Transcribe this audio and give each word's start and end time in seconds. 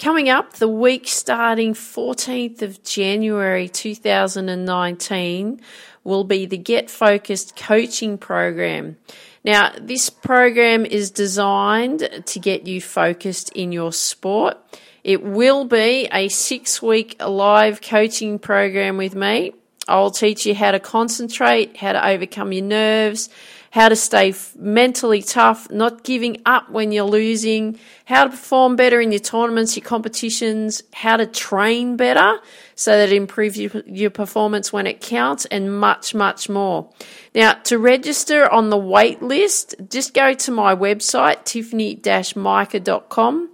Coming 0.00 0.30
up, 0.30 0.54
the 0.54 0.66
week 0.66 1.06
starting 1.06 1.74
14th 1.74 2.62
of 2.62 2.82
January 2.82 3.68
2019 3.68 5.60
will 6.04 6.24
be 6.24 6.46
the 6.46 6.56
Get 6.56 6.88
Focused 6.88 7.54
coaching 7.54 8.16
program. 8.16 8.96
Now, 9.44 9.74
this 9.78 10.08
program 10.08 10.86
is 10.86 11.10
designed 11.10 12.22
to 12.24 12.40
get 12.40 12.66
you 12.66 12.80
focused 12.80 13.52
in 13.52 13.72
your 13.72 13.92
sport. 13.92 14.56
It 15.04 15.22
will 15.22 15.66
be 15.66 16.08
a 16.10 16.28
six 16.28 16.80
week 16.80 17.20
live 17.22 17.82
coaching 17.82 18.38
program 18.38 18.96
with 18.96 19.14
me. 19.14 19.52
I'll 19.86 20.10
teach 20.10 20.46
you 20.46 20.54
how 20.54 20.70
to 20.70 20.80
concentrate, 20.80 21.76
how 21.76 21.92
to 21.92 22.08
overcome 22.08 22.54
your 22.54 22.64
nerves, 22.64 23.28
how 23.70 23.88
to 23.88 23.96
stay 23.96 24.34
mentally 24.56 25.22
tough, 25.22 25.70
not 25.70 26.02
giving 26.02 26.42
up 26.44 26.68
when 26.70 26.90
you're 26.90 27.04
losing, 27.04 27.78
how 28.04 28.24
to 28.24 28.30
perform 28.30 28.74
better 28.74 29.00
in 29.00 29.12
your 29.12 29.20
tournaments, 29.20 29.76
your 29.76 29.84
competitions, 29.84 30.82
how 30.92 31.16
to 31.16 31.26
train 31.26 31.96
better 31.96 32.40
so 32.74 32.90
that 32.92 33.10
it 33.10 33.16
improves 33.16 33.58
your, 33.58 33.70
your 33.86 34.10
performance 34.10 34.72
when 34.72 34.88
it 34.88 35.00
counts, 35.00 35.44
and 35.46 35.78
much, 35.78 36.14
much 36.14 36.48
more. 36.48 36.90
Now, 37.34 37.52
to 37.52 37.78
register 37.78 38.50
on 38.50 38.70
the 38.70 38.78
wait 38.78 39.22
list, 39.22 39.76
just 39.88 40.14
go 40.14 40.34
to 40.34 40.50
my 40.50 40.74
website, 40.74 41.44
tiffany-mica.com. 41.44 43.50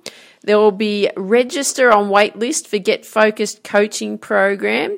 There 0.46 0.58
will 0.58 0.72
be 0.72 1.10
register 1.16 1.92
on 1.92 2.08
waitlist 2.08 2.68
for 2.68 2.78
Get 2.78 3.04
Focused 3.04 3.64
coaching 3.64 4.16
program. 4.16 4.96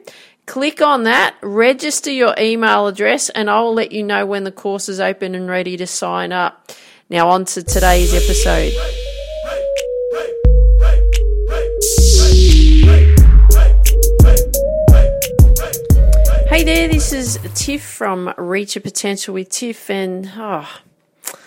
Click 0.49 0.81
on 0.81 1.03
that, 1.03 1.37
register 1.43 2.11
your 2.11 2.35
email 2.39 2.87
address, 2.87 3.29
and 3.29 3.51
I'll 3.51 3.75
let 3.75 3.93
you 3.93 4.03
know 4.03 4.25
when 4.25 4.45
the 4.45 4.51
course 4.51 4.89
is 4.89 4.99
open 4.99 5.35
and 5.35 5.47
ready 5.47 5.77
to 5.77 5.87
sign 5.87 6.33
up. 6.33 6.73
Now, 7.11 7.29
on 7.29 7.45
to 7.45 7.63
today's 7.63 8.15
episode. 8.15 8.73
Hey 16.49 16.65
there, 16.65 16.89
this 16.89 17.13
is 17.13 17.39
Tiff 17.55 17.83
from 17.83 18.33
Reach 18.39 18.75
Your 18.75 18.83
Potential 18.83 19.35
with 19.35 19.51
Tiff, 19.51 19.91
and 19.91 20.31
ah, 20.35 20.81
oh, 21.27 21.39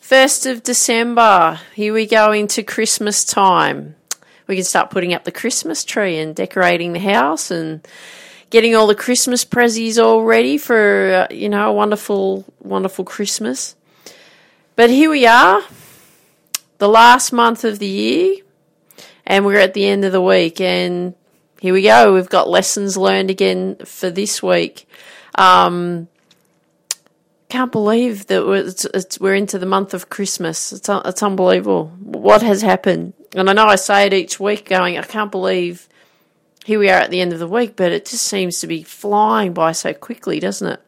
1st 0.00 0.50
of 0.50 0.62
December, 0.62 1.60
here 1.74 1.92
we 1.92 2.06
go 2.06 2.32
into 2.32 2.62
Christmas 2.62 3.22
time. 3.22 3.96
We 4.46 4.54
can 4.54 4.64
start 4.64 4.88
putting 4.88 5.12
up 5.12 5.24
the 5.24 5.30
Christmas 5.30 5.84
tree 5.84 6.16
and 6.16 6.34
decorating 6.34 6.94
the 6.94 7.00
house 7.00 7.50
and 7.50 7.86
getting 8.50 8.74
all 8.74 8.86
the 8.86 8.94
Christmas 8.94 9.44
prezzies 9.44 10.02
all 10.02 10.22
ready 10.22 10.58
for, 10.58 11.28
uh, 11.30 11.34
you 11.34 11.48
know, 11.48 11.70
a 11.70 11.72
wonderful, 11.72 12.44
wonderful 12.60 13.04
Christmas. 13.04 13.76
But 14.76 14.90
here 14.90 15.10
we 15.10 15.26
are, 15.26 15.62
the 16.78 16.88
last 16.88 17.32
month 17.32 17.64
of 17.64 17.78
the 17.78 17.86
year, 17.86 18.36
and 19.26 19.44
we're 19.44 19.58
at 19.58 19.74
the 19.74 19.86
end 19.86 20.04
of 20.04 20.12
the 20.12 20.22
week. 20.22 20.60
And 20.60 21.14
here 21.60 21.72
we 21.72 21.82
go, 21.82 22.14
we've 22.14 22.28
got 22.28 22.48
lessons 22.48 22.96
learned 22.96 23.30
again 23.30 23.76
for 23.84 24.10
this 24.10 24.42
week. 24.42 24.88
Um, 25.34 26.08
can't 27.48 27.72
believe 27.72 28.26
that 28.26 28.44
we're, 28.46 28.66
it's, 28.66 28.84
it's, 28.86 29.20
we're 29.20 29.34
into 29.34 29.58
the 29.58 29.66
month 29.66 29.94
of 29.94 30.10
Christmas. 30.10 30.72
It's, 30.72 30.88
it's 30.88 31.22
unbelievable 31.22 31.86
what 32.00 32.42
has 32.42 32.62
happened. 32.62 33.14
And 33.34 33.48
I 33.48 33.52
know 33.52 33.66
I 33.66 33.76
say 33.76 34.06
it 34.06 34.12
each 34.12 34.38
week, 34.38 34.68
going, 34.68 34.98
I 34.98 35.02
can't 35.02 35.30
believe 35.30 35.88
here 36.66 36.80
we 36.80 36.90
are 36.90 36.98
at 36.98 37.12
the 37.12 37.20
end 37.20 37.32
of 37.32 37.38
the 37.38 37.46
week, 37.46 37.76
but 37.76 37.92
it 37.92 38.06
just 38.06 38.26
seems 38.26 38.58
to 38.58 38.66
be 38.66 38.82
flying 38.82 39.54
by 39.54 39.70
so 39.70 39.94
quickly, 39.94 40.40
doesn't 40.40 40.66
it? 40.66 40.80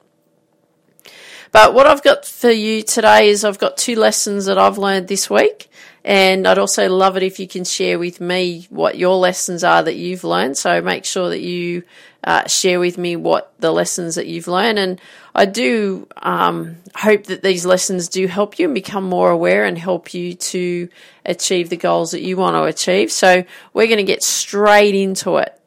But 1.53 1.73
what 1.73 1.87
I've 1.87 2.03
got 2.03 2.25
for 2.25 2.51
you 2.51 2.83
today 2.83 3.29
is 3.29 3.45
I've 3.45 3.61
got 3.61 3.77
two 3.77 3.95
lessons 3.95 4.47
that 4.47 4.59
I've 4.59 4.77
learned 4.77 5.07
this 5.07 5.31
week. 5.31 5.71
And 6.05 6.49
I'd 6.49 6.59
also 6.59 6.89
love 6.89 7.17
it 7.17 7.23
if 7.23 7.39
you 7.39 7.47
can 7.47 7.65
share 7.65 7.97
with 7.97 8.21
me 8.21 8.67
what 8.71 8.99
your 8.99 9.17
lessons 9.17 9.63
are 9.63 9.85
that 9.85 9.95
you've 9.95 10.25
learned. 10.25 10.59
So 10.59 10.81
make 10.81 11.05
sure 11.05 11.29
that 11.29 11.41
you 11.41 11.85
uh, 12.25 12.49
share 12.49 12.81
with 12.81 12.99
me 12.99 13.15
what 13.15 13.53
the 13.61 13.71
lessons 13.71 14.17
that 14.17 14.27
you've 14.27 14.49
learned. 14.49 14.81
And 14.81 15.01
I 15.33 15.45
do 15.45 16.09
um, 16.17 16.79
hope 16.97 17.25
that 17.25 17.45
these 17.45 17.65
lessons 17.65 18.09
do 18.09 18.27
help 18.27 18.59
you 18.59 18.65
and 18.65 18.75
become 18.75 19.05
more 19.05 19.31
aware 19.31 19.65
and 19.65 19.79
help 19.79 20.13
you 20.13 20.35
to 20.35 20.89
achieve 21.25 21.69
the 21.69 21.77
goals 21.77 22.11
that 22.11 22.23
you 22.23 22.37
want 22.37 22.57
to 22.57 22.65
achieve. 22.65 23.13
So 23.13 23.45
we're 23.73 23.87
going 23.87 23.99
to 23.99 24.03
get 24.03 24.25
straight 24.25 24.97
into 24.97 25.37
it. 25.37 25.58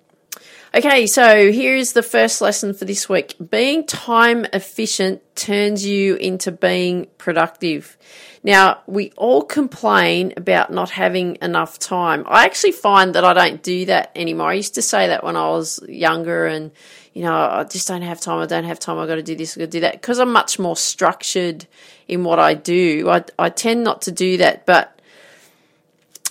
Okay, 0.73 1.05
so 1.05 1.51
here's 1.51 1.91
the 1.91 2.01
first 2.01 2.39
lesson 2.39 2.73
for 2.73 2.85
this 2.85 3.09
week. 3.09 3.35
Being 3.49 3.85
time 3.85 4.45
efficient 4.53 5.21
turns 5.35 5.85
you 5.85 6.15
into 6.15 6.49
being 6.49 7.07
productive. 7.17 7.97
Now, 8.41 8.79
we 8.87 9.11
all 9.17 9.41
complain 9.41 10.31
about 10.37 10.71
not 10.71 10.91
having 10.91 11.37
enough 11.41 11.77
time. 11.77 12.23
I 12.25 12.45
actually 12.45 12.71
find 12.71 13.13
that 13.15 13.25
I 13.25 13.33
don't 13.33 13.61
do 13.61 13.85
that 13.87 14.13
anymore. 14.15 14.51
I 14.51 14.53
used 14.53 14.75
to 14.75 14.81
say 14.81 15.07
that 15.07 15.25
when 15.25 15.35
I 15.35 15.49
was 15.49 15.81
younger 15.89 16.45
and, 16.45 16.71
you 17.11 17.23
know, 17.23 17.35
I 17.35 17.65
just 17.65 17.89
don't 17.89 18.01
have 18.01 18.21
time. 18.21 18.39
I 18.39 18.45
don't 18.45 18.63
have 18.63 18.79
time. 18.79 18.97
I've 18.97 19.09
got 19.09 19.15
to 19.15 19.23
do 19.23 19.35
this. 19.35 19.57
I've 19.57 19.59
got 19.59 19.65
to 19.65 19.71
do 19.71 19.81
that. 19.81 19.95
Because 19.95 20.19
I'm 20.19 20.31
much 20.31 20.57
more 20.57 20.77
structured 20.77 21.67
in 22.07 22.23
what 22.23 22.39
I 22.39 22.53
do, 22.53 23.09
I, 23.09 23.25
I 23.37 23.49
tend 23.49 23.83
not 23.83 24.03
to 24.03 24.11
do 24.13 24.37
that. 24.37 24.65
But 24.65 25.00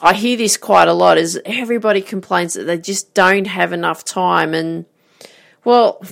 I 0.02 0.14
hear 0.14 0.36
this 0.36 0.56
quite 0.56 0.88
a 0.88 0.94
lot 0.94 1.18
is 1.18 1.40
everybody 1.44 2.00
complains 2.00 2.54
that 2.54 2.64
they 2.64 2.78
just 2.78 3.12
don't 3.14 3.46
have 3.46 3.72
enough 3.72 4.04
time 4.04 4.54
and 4.54 4.86
well 5.64 6.02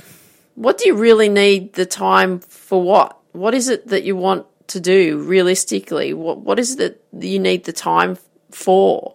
what 0.58 0.76
do 0.76 0.88
you 0.88 0.96
really 0.96 1.28
need 1.28 1.74
the 1.74 1.86
time 1.86 2.40
for 2.40 2.82
what? 2.82 3.16
What 3.30 3.54
is 3.54 3.68
it 3.68 3.86
that 3.88 4.02
you 4.02 4.16
want 4.16 4.44
to 4.68 4.80
do 4.80 5.18
realistically? 5.18 6.12
What 6.12 6.40
what 6.40 6.58
is 6.58 6.78
it 6.80 7.00
that 7.12 7.26
you 7.26 7.38
need 7.38 7.64
the 7.64 7.72
time 7.72 8.18
for? 8.50 9.14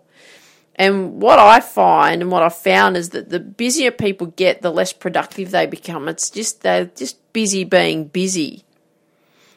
And 0.75 1.21
what 1.21 1.39
I 1.39 1.59
find 1.59 2.21
and 2.21 2.31
what 2.31 2.43
I've 2.43 2.55
found 2.55 2.95
is 2.95 3.09
that 3.09 3.29
the 3.29 3.41
busier 3.41 3.91
people 3.91 4.27
get 4.27 4.61
the 4.61 4.71
less 4.71 4.93
productive 4.93 5.51
they 5.51 5.65
become. 5.65 6.07
It's 6.07 6.29
just 6.29 6.61
they're 6.61 6.85
just 6.85 7.17
busy 7.33 7.65
being 7.65 8.05
busy. 8.05 8.63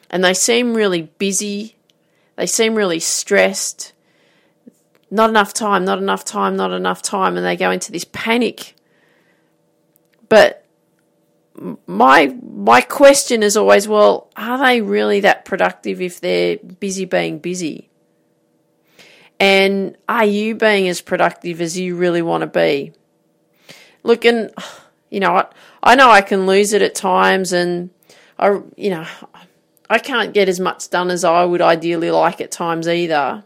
And 0.09 0.25
they 0.25 0.33
seem 0.33 0.73
really 0.73 1.03
busy. 1.03 1.77
They 2.35 2.47
seem 2.47 2.75
really 2.75 2.99
stressed 2.99 3.93
not 5.09 5.29
enough 5.29 5.53
time, 5.53 5.85
not 5.85 5.99
enough 5.99 6.25
time, 6.25 6.55
not 6.55 6.71
enough 6.71 7.01
time, 7.01 7.37
and 7.37 7.45
they 7.45 7.55
go 7.55 7.71
into 7.71 7.91
this 7.91 8.05
panic. 8.05 8.75
But 10.29 10.65
my 11.87 12.35
my 12.43 12.81
question 12.81 13.43
is 13.43 13.57
always, 13.57 13.87
well, 13.87 14.29
are 14.35 14.57
they 14.57 14.81
really 14.81 15.21
that 15.21 15.45
productive 15.45 16.01
if 16.01 16.19
they're 16.19 16.57
busy 16.57 17.05
being 17.05 17.39
busy? 17.39 17.89
And 19.39 19.97
are 20.09 20.25
you 20.25 20.55
being 20.55 20.87
as 20.87 21.01
productive 21.01 21.61
as 21.61 21.77
you 21.77 21.95
really 21.95 22.21
want 22.21 22.41
to 22.41 22.47
be? 22.47 22.93
Look, 24.03 24.25
and 24.25 24.51
you 25.09 25.19
know, 25.19 25.37
I, 25.37 25.45
I 25.81 25.95
know 25.95 26.09
I 26.09 26.21
can 26.21 26.45
lose 26.45 26.73
it 26.73 26.81
at 26.81 26.95
times, 26.95 27.53
and 27.53 27.91
I, 28.37 28.61
you 28.75 28.89
know, 28.89 29.07
I 29.89 29.99
can't 29.99 30.33
get 30.33 30.49
as 30.49 30.59
much 30.59 30.89
done 30.89 31.09
as 31.09 31.23
I 31.23 31.45
would 31.45 31.61
ideally 31.61 32.11
like 32.11 32.41
at 32.41 32.51
times 32.51 32.87
either. 32.87 33.43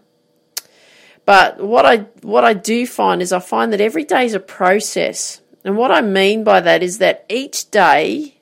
But 1.31 1.61
what 1.61 1.85
I 1.85 1.99
what 2.23 2.43
I 2.43 2.53
do 2.53 2.85
find 2.85 3.21
is 3.21 3.31
I 3.31 3.39
find 3.39 3.71
that 3.71 3.79
every 3.79 4.03
day 4.03 4.25
is 4.25 4.33
a 4.33 4.39
process. 4.41 5.39
And 5.63 5.77
what 5.77 5.89
I 5.89 6.01
mean 6.01 6.43
by 6.43 6.59
that 6.59 6.83
is 6.83 6.97
that 6.97 7.25
each 7.29 7.71
day 7.71 8.35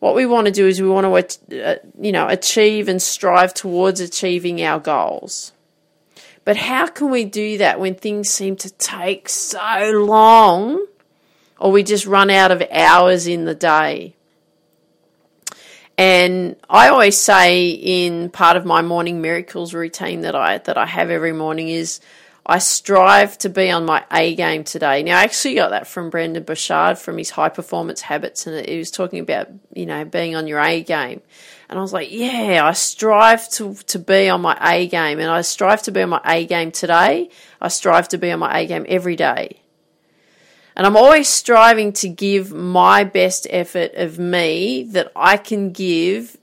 what 0.00 0.14
we 0.14 0.26
want 0.26 0.44
to 0.44 0.52
do 0.52 0.66
is 0.66 0.82
we 0.82 0.86
want 0.86 1.06
to 1.48 1.80
you 1.98 2.12
know 2.12 2.28
achieve 2.28 2.88
and 2.88 3.00
strive 3.00 3.54
towards 3.54 4.00
achieving 4.00 4.60
our 4.60 4.78
goals. 4.78 5.52
But 6.44 6.58
how 6.58 6.88
can 6.88 7.10
we 7.10 7.24
do 7.24 7.56
that 7.56 7.80
when 7.80 7.94
things 7.94 8.28
seem 8.28 8.56
to 8.56 8.70
take 8.72 9.30
so 9.30 10.04
long 10.06 10.86
or 11.58 11.72
we 11.72 11.82
just 11.82 12.04
run 12.04 12.28
out 12.28 12.50
of 12.50 12.62
hours 12.70 13.26
in 13.26 13.46
the 13.46 13.54
day? 13.54 14.14
And 15.96 16.56
I 16.68 16.88
always 16.88 17.18
say 17.18 17.70
in 17.70 18.30
part 18.30 18.56
of 18.56 18.64
my 18.64 18.82
morning 18.82 19.20
miracles 19.20 19.74
routine 19.74 20.22
that 20.22 20.34
I 20.34 20.58
that 20.58 20.76
I 20.76 20.86
have 20.86 21.10
every 21.10 21.32
morning 21.32 21.68
is 21.68 22.00
I 22.46 22.58
strive 22.58 23.38
to 23.38 23.48
be 23.48 23.70
on 23.70 23.86
my 23.86 24.04
A 24.12 24.34
game 24.34 24.64
today. 24.64 25.02
Now, 25.02 25.18
I 25.18 25.22
actually 25.22 25.54
got 25.54 25.70
that 25.70 25.86
from 25.86 26.10
Brendon 26.10 26.42
Burchard 26.42 26.98
from 26.98 27.16
his 27.16 27.30
high 27.30 27.48
performance 27.48 28.02
habits, 28.02 28.46
and 28.46 28.66
he 28.66 28.76
was 28.76 28.90
talking 28.90 29.20
about 29.20 29.48
you 29.72 29.86
know 29.86 30.04
being 30.04 30.36
on 30.36 30.46
your 30.46 30.60
A 30.60 30.82
game. 30.82 31.22
And 31.68 31.78
I 31.78 31.82
was 31.82 31.92
like, 31.92 32.12
yeah, 32.12 32.60
I 32.64 32.72
strive 32.72 33.48
to 33.52 33.74
to 33.74 33.98
be 33.98 34.28
on 34.28 34.42
my 34.42 34.58
A 34.60 34.86
game, 34.88 35.20
and 35.20 35.30
I 35.30 35.40
strive 35.40 35.82
to 35.82 35.92
be 35.92 36.02
on 36.02 36.10
my 36.10 36.20
A 36.24 36.44
game 36.44 36.70
today. 36.70 37.30
I 37.60 37.68
strive 37.68 38.08
to 38.08 38.18
be 38.18 38.30
on 38.30 38.40
my 38.40 38.58
A 38.58 38.66
game 38.66 38.84
every 38.88 39.16
day. 39.16 39.60
And 40.76 40.86
I'm 40.86 40.96
always 40.96 41.28
striving 41.28 41.92
to 41.94 42.08
give 42.08 42.52
my 42.52 43.04
best 43.04 43.46
effort 43.50 43.94
of 43.94 44.18
me 44.18 44.82
that 44.90 45.12
I 45.14 45.36
can 45.36 45.70
give 45.70 46.36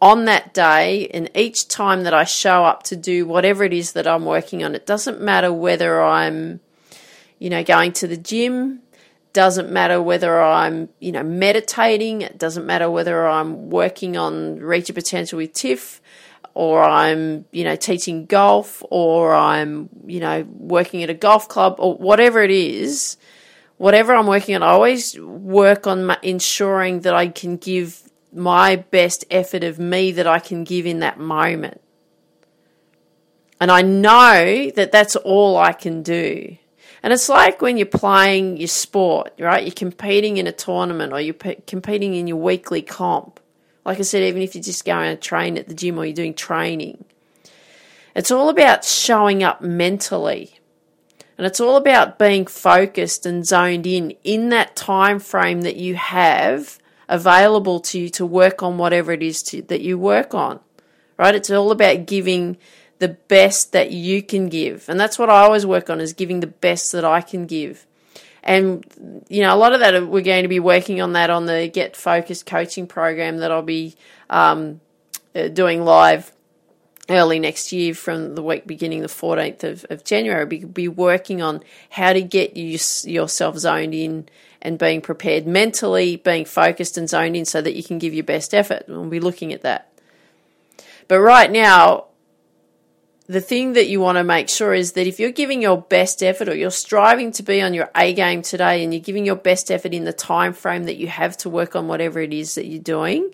on 0.00 0.24
that 0.24 0.52
day 0.54 1.08
and 1.08 1.30
each 1.34 1.68
time 1.68 2.04
that 2.04 2.14
I 2.14 2.24
show 2.24 2.64
up 2.64 2.82
to 2.84 2.96
do 2.96 3.26
whatever 3.26 3.64
it 3.64 3.72
is 3.72 3.92
that 3.92 4.06
I'm 4.06 4.24
working 4.24 4.64
on. 4.64 4.74
It 4.74 4.86
doesn't 4.86 5.20
matter 5.20 5.52
whether 5.52 6.02
I'm, 6.02 6.60
you 7.38 7.50
know, 7.50 7.62
going 7.62 7.92
to 7.92 8.06
the 8.06 8.16
gym, 8.16 8.80
doesn't 9.32 9.70
matter 9.70 10.00
whether 10.00 10.42
I'm, 10.42 10.88
you 10.98 11.12
know, 11.12 11.22
meditating, 11.22 12.22
it 12.22 12.38
doesn't 12.38 12.64
matter 12.64 12.90
whether 12.90 13.26
I'm 13.26 13.68
working 13.68 14.16
on 14.16 14.58
Reach 14.58 14.88
Your 14.88 14.94
Potential 14.94 15.38
with 15.38 15.52
Tiff. 15.52 16.00
or 16.54 16.82
I'm, 16.84 17.44
you 17.50 17.64
know, 17.64 17.74
teaching 17.74 18.26
golf, 18.26 18.82
or 18.88 19.34
I'm, 19.34 19.88
you 20.06 20.20
know, 20.20 20.46
working 20.48 21.02
at 21.02 21.10
a 21.10 21.14
golf 21.14 21.48
club, 21.48 21.76
or 21.78 21.96
whatever 21.96 22.42
it 22.42 22.52
is, 22.52 23.16
whatever 23.76 24.14
I'm 24.14 24.26
working 24.26 24.54
on, 24.54 24.62
I 24.62 24.68
always 24.68 25.18
work 25.18 25.86
on 25.86 26.16
ensuring 26.22 27.00
that 27.00 27.14
I 27.14 27.28
can 27.28 27.56
give 27.56 28.02
my 28.32 28.76
best 28.76 29.24
effort 29.30 29.64
of 29.64 29.78
me 29.78 30.12
that 30.12 30.26
I 30.26 30.38
can 30.38 30.64
give 30.64 30.86
in 30.86 31.00
that 31.00 31.18
moment. 31.18 31.80
And 33.60 33.70
I 33.70 33.82
know 33.82 34.70
that 34.70 34.92
that's 34.92 35.16
all 35.16 35.56
I 35.56 35.72
can 35.72 36.02
do. 36.02 36.56
And 37.02 37.12
it's 37.12 37.28
like 37.28 37.60
when 37.60 37.76
you're 37.76 37.86
playing 37.86 38.56
your 38.56 38.68
sport, 38.68 39.34
right? 39.38 39.62
You're 39.62 39.72
competing 39.72 40.38
in 40.38 40.46
a 40.46 40.52
tournament 40.52 41.12
or 41.12 41.20
you're 41.20 41.34
p- 41.34 41.58
competing 41.66 42.14
in 42.14 42.26
your 42.26 42.38
weekly 42.38 42.82
comp. 42.82 43.40
Like 43.84 43.98
I 43.98 44.02
said, 44.02 44.22
even 44.22 44.42
if 44.42 44.54
you're 44.54 44.64
just 44.64 44.84
going 44.86 45.14
to 45.14 45.20
train 45.20 45.58
at 45.58 45.68
the 45.68 45.74
gym 45.74 45.98
or 45.98 46.06
you're 46.06 46.14
doing 46.14 46.34
training, 46.34 47.04
it's 48.16 48.30
all 48.30 48.48
about 48.48 48.84
showing 48.84 49.42
up 49.42 49.60
mentally. 49.60 50.58
And 51.36 51.46
it's 51.46 51.60
all 51.60 51.76
about 51.76 52.18
being 52.18 52.46
focused 52.46 53.26
and 53.26 53.46
zoned 53.46 53.86
in 53.86 54.14
in 54.22 54.50
that 54.50 54.76
time 54.76 55.18
frame 55.18 55.62
that 55.62 55.76
you 55.76 55.96
have 55.96 56.78
available 57.08 57.80
to 57.80 58.00
you 58.00 58.08
to 58.10 58.24
work 58.24 58.62
on 58.62 58.78
whatever 58.78 59.12
it 59.12 59.22
is 59.22 59.42
to, 59.42 59.62
that 59.62 59.80
you 59.80 59.98
work 59.98 60.34
on. 60.34 60.60
Right? 61.16 61.34
It's 61.34 61.50
all 61.50 61.70
about 61.70 62.06
giving 62.06 62.56
the 62.98 63.08
best 63.08 63.72
that 63.72 63.90
you 63.90 64.22
can 64.22 64.48
give. 64.48 64.88
And 64.88 64.98
that's 64.98 65.18
what 65.18 65.28
I 65.28 65.42
always 65.42 65.66
work 65.66 65.90
on 65.90 66.00
is 66.00 66.12
giving 66.12 66.40
the 66.40 66.46
best 66.46 66.92
that 66.92 67.04
I 67.04 67.20
can 67.20 67.46
give. 67.46 67.86
And, 68.42 68.84
you 69.28 69.42
know, 69.42 69.54
a 69.54 69.56
lot 69.56 69.72
of 69.72 69.80
that 69.80 70.06
we're 70.06 70.20
going 70.20 70.42
to 70.42 70.48
be 70.48 70.60
working 70.60 71.00
on 71.00 71.14
that 71.14 71.30
on 71.30 71.46
the 71.46 71.70
Get 71.72 71.96
Focused 71.96 72.46
coaching 72.46 72.86
program 72.86 73.38
that 73.38 73.50
I'll 73.50 73.62
be 73.62 73.94
um, 74.28 74.80
uh, 75.34 75.48
doing 75.48 75.84
live 75.84 76.30
early 77.08 77.38
next 77.38 77.72
year 77.72 77.94
from 77.94 78.34
the 78.34 78.42
week 78.42 78.66
beginning 78.66 79.02
the 79.02 79.08
14th 79.08 79.64
of, 79.64 79.86
of 79.90 80.04
January. 80.04 80.46
Be, 80.46 80.64
be 80.64 80.88
working 80.88 81.42
on 81.42 81.62
how 81.90 82.12
to 82.12 82.22
get 82.22 82.56
you, 82.56 82.78
yourself 83.04 83.58
zoned 83.58 83.94
in 83.94 84.28
and 84.62 84.78
being 84.78 85.00
prepared 85.00 85.46
mentally, 85.46 86.16
being 86.16 86.44
focused 86.44 86.96
and 86.96 87.08
zoned 87.08 87.36
in 87.36 87.44
so 87.44 87.60
that 87.60 87.76
you 87.76 87.82
can 87.82 87.98
give 87.98 88.14
your 88.14 88.24
best 88.24 88.54
effort. 88.54 88.84
We'll 88.88 89.08
be 89.08 89.20
looking 89.20 89.52
at 89.52 89.62
that. 89.62 89.90
But 91.06 91.20
right 91.20 91.50
now, 91.50 92.06
the 93.26 93.40
thing 93.40 93.72
that 93.74 93.88
you 93.88 94.00
want 94.00 94.16
to 94.16 94.24
make 94.24 94.48
sure 94.48 94.74
is 94.74 94.92
that 94.92 95.06
if 95.06 95.18
you're 95.18 95.30
giving 95.30 95.62
your 95.62 95.80
best 95.80 96.22
effort 96.22 96.48
or 96.48 96.54
you're 96.54 96.70
striving 96.70 97.32
to 97.32 97.42
be 97.42 97.60
on 97.62 97.72
your 97.72 97.90
A 97.96 98.12
game 98.12 98.42
today 98.42 98.84
and 98.84 98.92
you're 98.92 99.02
giving 99.02 99.24
your 99.24 99.36
best 99.36 99.70
effort 99.70 99.94
in 99.94 100.04
the 100.04 100.12
time 100.12 100.52
frame 100.52 100.84
that 100.84 100.96
you 100.96 101.08
have 101.08 101.36
to 101.38 101.50
work 101.50 101.74
on 101.74 101.88
whatever 101.88 102.20
it 102.20 102.34
is 102.34 102.54
that 102.56 102.66
you're 102.66 102.82
doing, 102.82 103.30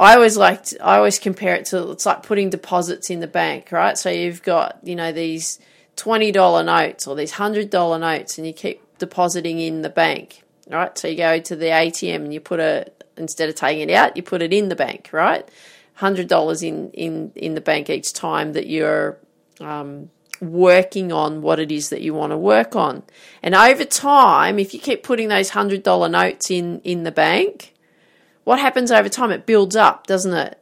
I 0.00 0.14
always 0.14 0.36
like 0.36 0.66
I 0.80 0.96
always 0.96 1.18
compare 1.18 1.54
it 1.54 1.66
to 1.66 1.90
it's 1.90 2.06
like 2.06 2.22
putting 2.22 2.50
deposits 2.50 3.10
in 3.10 3.20
the 3.20 3.26
bank, 3.26 3.72
right? 3.72 3.98
So 3.98 4.10
you've 4.10 4.42
got, 4.42 4.78
you 4.82 4.94
know, 4.94 5.12
these 5.12 5.58
$20 5.96 6.64
notes 6.64 7.06
or 7.06 7.16
these 7.16 7.32
$100 7.32 8.00
notes 8.00 8.38
and 8.38 8.46
you 8.46 8.52
keep 8.52 8.82
depositing 8.98 9.58
in 9.58 9.82
the 9.82 9.90
bank, 9.90 10.42
right? 10.68 10.96
So 10.96 11.08
you 11.08 11.16
go 11.16 11.40
to 11.40 11.56
the 11.56 11.66
ATM 11.66 12.16
and 12.16 12.32
you 12.32 12.40
put 12.40 12.60
a 12.60 12.86
instead 13.16 13.48
of 13.48 13.56
taking 13.56 13.90
it 13.90 13.94
out, 13.94 14.16
you 14.16 14.22
put 14.22 14.42
it 14.42 14.52
in 14.52 14.68
the 14.68 14.76
bank, 14.76 15.10
right? 15.12 15.48
hundred 15.98 16.28
dollars 16.28 16.62
in 16.62 16.90
in 16.92 17.32
in 17.34 17.54
the 17.54 17.60
bank 17.60 17.90
each 17.90 18.12
time 18.12 18.52
that 18.52 18.68
you're 18.68 19.18
um, 19.60 20.08
working 20.40 21.10
on 21.10 21.42
what 21.42 21.58
it 21.58 21.72
is 21.72 21.88
that 21.90 22.00
you 22.00 22.14
want 22.14 22.30
to 22.30 22.38
work 22.38 22.76
on. 22.76 23.02
And 23.42 23.52
over 23.52 23.84
time, 23.84 24.60
if 24.60 24.72
you 24.72 24.78
keep 24.78 25.02
putting 25.02 25.28
those 25.28 25.50
hundred 25.50 25.82
dollar 25.82 26.08
notes 26.08 26.50
in 26.52 26.80
in 26.82 27.02
the 27.02 27.10
bank, 27.10 27.74
what 28.48 28.58
happens 28.58 28.90
over 28.90 29.08
time? 29.08 29.30
It 29.30 29.46
builds 29.46 29.76
up, 29.76 30.06
doesn't 30.06 30.34
it? 30.34 30.58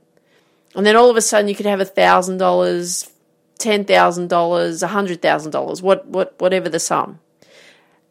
And 0.74 0.84
then 0.84 0.96
all 0.96 1.08
of 1.08 1.16
a 1.16 1.22
sudden, 1.22 1.48
you 1.48 1.54
could 1.54 1.66
have 1.66 1.80
a 1.80 1.84
thousand 1.84 2.38
dollars, 2.38 3.10
ten 3.58 3.84
thousand 3.84 4.28
dollars, 4.28 4.82
a 4.82 4.88
hundred 4.88 5.22
thousand 5.22 5.52
dollars, 5.52 5.80
what 5.80 6.06
what 6.06 6.34
whatever 6.38 6.68
the 6.68 6.80
sum. 6.80 7.20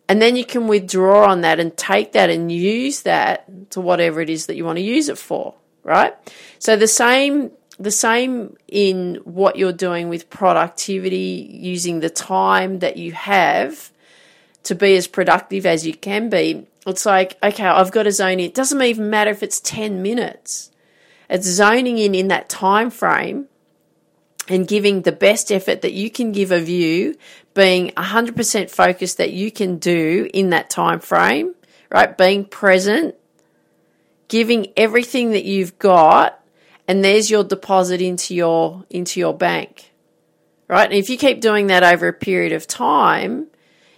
And 0.07 0.21
then 0.21 0.35
you 0.35 0.45
can 0.45 0.67
withdraw 0.67 1.29
on 1.29 1.41
that 1.41 1.59
and 1.59 1.75
take 1.75 2.13
that 2.13 2.29
and 2.29 2.51
use 2.51 3.01
that 3.03 3.71
to 3.71 3.81
whatever 3.81 4.21
it 4.21 4.29
is 4.29 4.45
that 4.45 4.55
you 4.55 4.63
want 4.63 4.77
to 4.77 4.83
use 4.83 5.09
it 5.09 5.17
for 5.17 5.55
right? 5.85 6.13
So 6.59 6.75
the 6.75 6.87
same 6.87 7.51
the 7.77 7.91
same 7.91 8.57
in 8.67 9.15
what 9.23 9.57
you're 9.57 9.73
doing 9.73 10.09
with 10.09 10.29
productivity, 10.29 11.47
using 11.51 11.99
the 11.99 12.09
time 12.09 12.79
that 12.79 12.97
you 12.97 13.11
have 13.11 13.91
to 14.63 14.75
be 14.75 14.95
as 14.95 15.07
productive 15.07 15.65
as 15.65 15.85
you 15.85 15.93
can 15.93 16.29
be. 16.29 16.65
It's 16.85 17.05
like, 17.05 17.37
okay, 17.41 17.65
I've 17.65 17.91
got 17.91 18.03
to 18.03 18.11
zone 18.11 18.33
in. 18.33 18.39
It 18.41 18.53
doesn't 18.53 18.81
even 18.81 19.09
matter 19.09 19.31
if 19.31 19.41
it's 19.41 19.59
10 19.59 20.01
minutes. 20.01 20.71
It's 21.29 21.47
zoning 21.47 21.97
in 21.97 22.13
in 22.13 22.27
that 22.27 22.49
time 22.49 22.91
frame 22.91 23.47
and 24.47 24.67
giving 24.67 25.01
the 25.01 25.11
best 25.11 25.51
effort 25.51 25.81
that 25.81 25.93
you 25.93 26.11
can 26.11 26.31
give 26.31 26.51
of 26.51 26.69
you, 26.69 27.15
being 27.55 27.89
100% 27.91 28.69
focused 28.69 29.17
that 29.17 29.31
you 29.31 29.49
can 29.51 29.77
do 29.77 30.29
in 30.33 30.51
that 30.51 30.69
time 30.69 30.99
frame, 30.99 31.55
right? 31.89 32.15
Being 32.15 32.45
present, 32.45 33.15
giving 34.27 34.67
everything 34.77 35.31
that 35.31 35.45
you've 35.45 35.79
got 35.79 36.39
and 36.87 37.03
there's 37.03 37.29
your 37.29 37.43
deposit 37.43 38.01
into 38.01 38.35
your 38.35 38.83
into 38.89 39.19
your 39.19 39.33
bank 39.33 39.91
right 40.67 40.85
and 40.85 40.93
if 40.93 41.09
you 41.09 41.17
keep 41.17 41.41
doing 41.41 41.67
that 41.67 41.83
over 41.83 42.07
a 42.07 42.13
period 42.13 42.51
of 42.51 42.67
time 42.67 43.47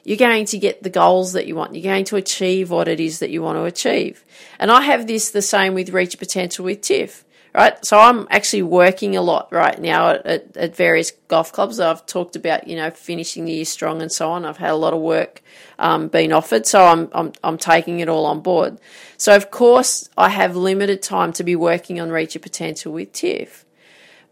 you're 0.07 0.17
going 0.17 0.45
to 0.45 0.57
get 0.57 0.81
the 0.81 0.89
goals 0.89 1.33
that 1.33 1.47
you 1.47 1.55
want 1.55 1.75
you're 1.75 1.83
going 1.83 2.05
to 2.05 2.15
achieve 2.15 2.71
what 2.71 2.87
it 2.87 2.99
is 2.99 3.19
that 3.19 3.29
you 3.29 3.41
want 3.41 3.57
to 3.57 3.63
achieve 3.63 4.23
and 4.57 4.71
i 4.71 4.81
have 4.81 5.05
this 5.07 5.31
the 5.31 5.41
same 5.41 5.73
with 5.73 5.89
reach 5.89 6.17
potential 6.17 6.65
with 6.65 6.81
tiff 6.81 7.25
right? 7.57 7.83
So 7.83 7.99
I'm 7.99 8.27
actually 8.29 8.61
working 8.61 9.17
a 9.17 9.21
lot 9.21 9.51
right 9.51 9.79
now 9.81 10.09
at, 10.09 10.25
at, 10.25 10.57
at, 10.57 10.75
various 10.75 11.11
golf 11.27 11.51
clubs. 11.51 11.79
I've 11.79 12.05
talked 12.05 12.35
about, 12.35 12.67
you 12.67 12.75
know, 12.75 12.91
finishing 12.91 13.45
the 13.45 13.53
year 13.53 13.65
strong 13.65 14.01
and 14.01 14.11
so 14.11 14.31
on. 14.31 14.45
I've 14.45 14.57
had 14.57 14.69
a 14.69 14.75
lot 14.75 14.93
of 14.93 15.01
work 15.01 15.41
um, 15.79 16.07
being 16.07 16.31
offered, 16.31 16.67
so 16.67 16.85
I'm, 16.85 17.09
I'm, 17.13 17.33
I'm 17.43 17.57
taking 17.57 17.99
it 17.99 18.07
all 18.07 18.27
on 18.27 18.41
board. 18.41 18.79
So, 19.17 19.35
of 19.35 19.49
course, 19.49 20.07
I 20.15 20.29
have 20.29 20.55
limited 20.55 21.01
time 21.01 21.33
to 21.33 21.43
be 21.43 21.55
working 21.55 21.99
on 21.99 22.11
Reach 22.11 22.35
Your 22.35 22.41
Potential 22.41 22.93
with 22.93 23.11
Tiff. 23.11 23.65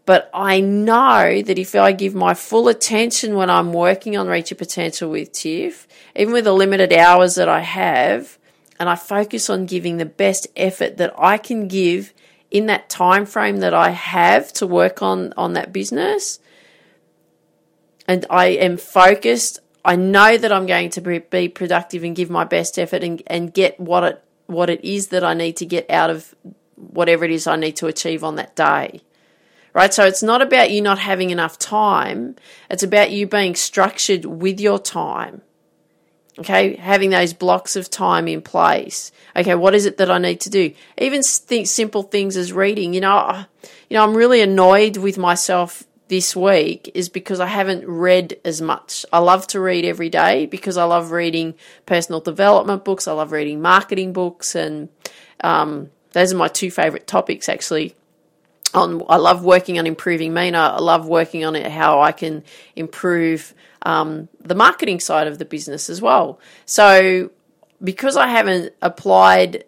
But 0.06 0.30
I 0.32 0.60
know 0.60 1.42
that 1.42 1.58
if 1.58 1.74
I 1.74 1.92
give 1.92 2.14
my 2.14 2.32
full 2.32 2.68
attention 2.68 3.34
when 3.34 3.50
I'm 3.50 3.72
working 3.72 4.16
on 4.16 4.28
Reach 4.28 4.50
Your 4.50 4.56
Potential 4.56 5.10
with 5.10 5.32
Tiff, 5.32 5.86
even 6.14 6.32
with 6.32 6.44
the 6.44 6.52
limited 6.52 6.92
hours 6.92 7.34
that 7.34 7.48
I 7.48 7.60
have, 7.60 8.38
and 8.78 8.88
I 8.88 8.94
focus 8.94 9.50
on 9.50 9.66
giving 9.66 9.96
the 9.96 10.06
best 10.06 10.46
effort 10.56 10.96
that 10.96 11.12
I 11.18 11.38
can 11.38 11.68
give 11.68 12.14
in 12.50 12.66
that 12.66 12.88
time 12.88 13.26
frame 13.26 13.58
that 13.58 13.74
I 13.74 13.90
have 13.90 14.52
to 14.54 14.66
work 14.66 15.02
on 15.02 15.34
on 15.36 15.54
that 15.54 15.72
business 15.72 16.38
and 18.06 18.24
I 18.30 18.46
am 18.46 18.76
focused 18.76 19.58
I 19.84 19.96
know 19.96 20.36
that 20.36 20.52
I'm 20.52 20.66
going 20.66 20.90
to 20.90 21.00
be 21.00 21.48
productive 21.48 22.02
and 22.02 22.16
give 22.16 22.28
my 22.28 22.42
best 22.44 22.78
effort 22.78 23.04
and, 23.04 23.22
and 23.26 23.52
get 23.52 23.78
what 23.78 24.04
it 24.04 24.24
what 24.46 24.70
it 24.70 24.84
is 24.84 25.08
that 25.08 25.24
I 25.24 25.34
need 25.34 25.56
to 25.58 25.66
get 25.66 25.90
out 25.90 26.10
of 26.10 26.34
whatever 26.76 27.24
it 27.24 27.30
is 27.30 27.46
I 27.46 27.56
need 27.56 27.76
to 27.76 27.86
achieve 27.86 28.22
on 28.22 28.36
that 28.36 28.54
day. 28.54 29.00
Right? 29.76 29.92
So 29.92 30.06
it's 30.06 30.22
not 30.22 30.40
about 30.40 30.70
you 30.70 30.80
not 30.80 30.98
having 30.98 31.28
enough 31.28 31.58
time. 31.58 32.36
It's 32.70 32.82
about 32.82 33.10
you 33.10 33.26
being 33.26 33.54
structured 33.54 34.24
with 34.24 34.58
your 34.58 34.78
time. 34.78 35.42
Okay, 36.38 36.76
having 36.76 37.10
those 37.10 37.34
blocks 37.34 37.76
of 37.76 37.90
time 37.90 38.26
in 38.26 38.40
place. 38.40 39.12
Okay, 39.36 39.54
what 39.54 39.74
is 39.74 39.84
it 39.84 39.98
that 39.98 40.10
I 40.10 40.16
need 40.16 40.40
to 40.40 40.50
do? 40.50 40.72
Even 40.96 41.22
think 41.22 41.66
simple 41.66 42.02
things 42.02 42.38
as 42.38 42.54
reading. 42.54 42.94
You 42.94 43.02
know, 43.02 43.44
you 43.90 43.98
know, 43.98 44.02
I'm 44.02 44.16
really 44.16 44.40
annoyed 44.40 44.96
with 44.96 45.18
myself 45.18 45.84
this 46.08 46.34
week 46.34 46.90
is 46.94 47.10
because 47.10 47.38
I 47.38 47.46
haven't 47.46 47.86
read 47.86 48.38
as 48.46 48.62
much. 48.62 49.04
I 49.12 49.18
love 49.18 49.46
to 49.48 49.60
read 49.60 49.84
every 49.84 50.08
day 50.08 50.46
because 50.46 50.78
I 50.78 50.84
love 50.84 51.10
reading 51.10 51.54
personal 51.84 52.20
development 52.20 52.82
books. 52.82 53.06
I 53.06 53.12
love 53.12 53.30
reading 53.30 53.60
marketing 53.60 54.14
books, 54.14 54.54
and 54.54 54.88
um, 55.42 55.90
those 56.12 56.32
are 56.32 56.36
my 56.36 56.48
two 56.48 56.70
favorite 56.70 57.06
topics 57.06 57.50
actually. 57.50 57.94
On, 58.76 59.02
I 59.08 59.16
love 59.16 59.42
working 59.44 59.78
on 59.78 59.86
improving 59.86 60.34
me, 60.34 60.52
I 60.54 60.78
love 60.78 61.08
working 61.08 61.44
on 61.44 61.56
it 61.56 61.70
how 61.70 62.00
I 62.00 62.12
can 62.12 62.44
improve 62.74 63.54
um, 63.82 64.28
the 64.40 64.54
marketing 64.54 65.00
side 65.00 65.26
of 65.26 65.38
the 65.38 65.44
business 65.44 65.88
as 65.88 66.02
well. 66.02 66.38
So, 66.64 67.30
because 67.82 68.16
I 68.16 68.28
haven't 68.28 68.74
applied 68.82 69.64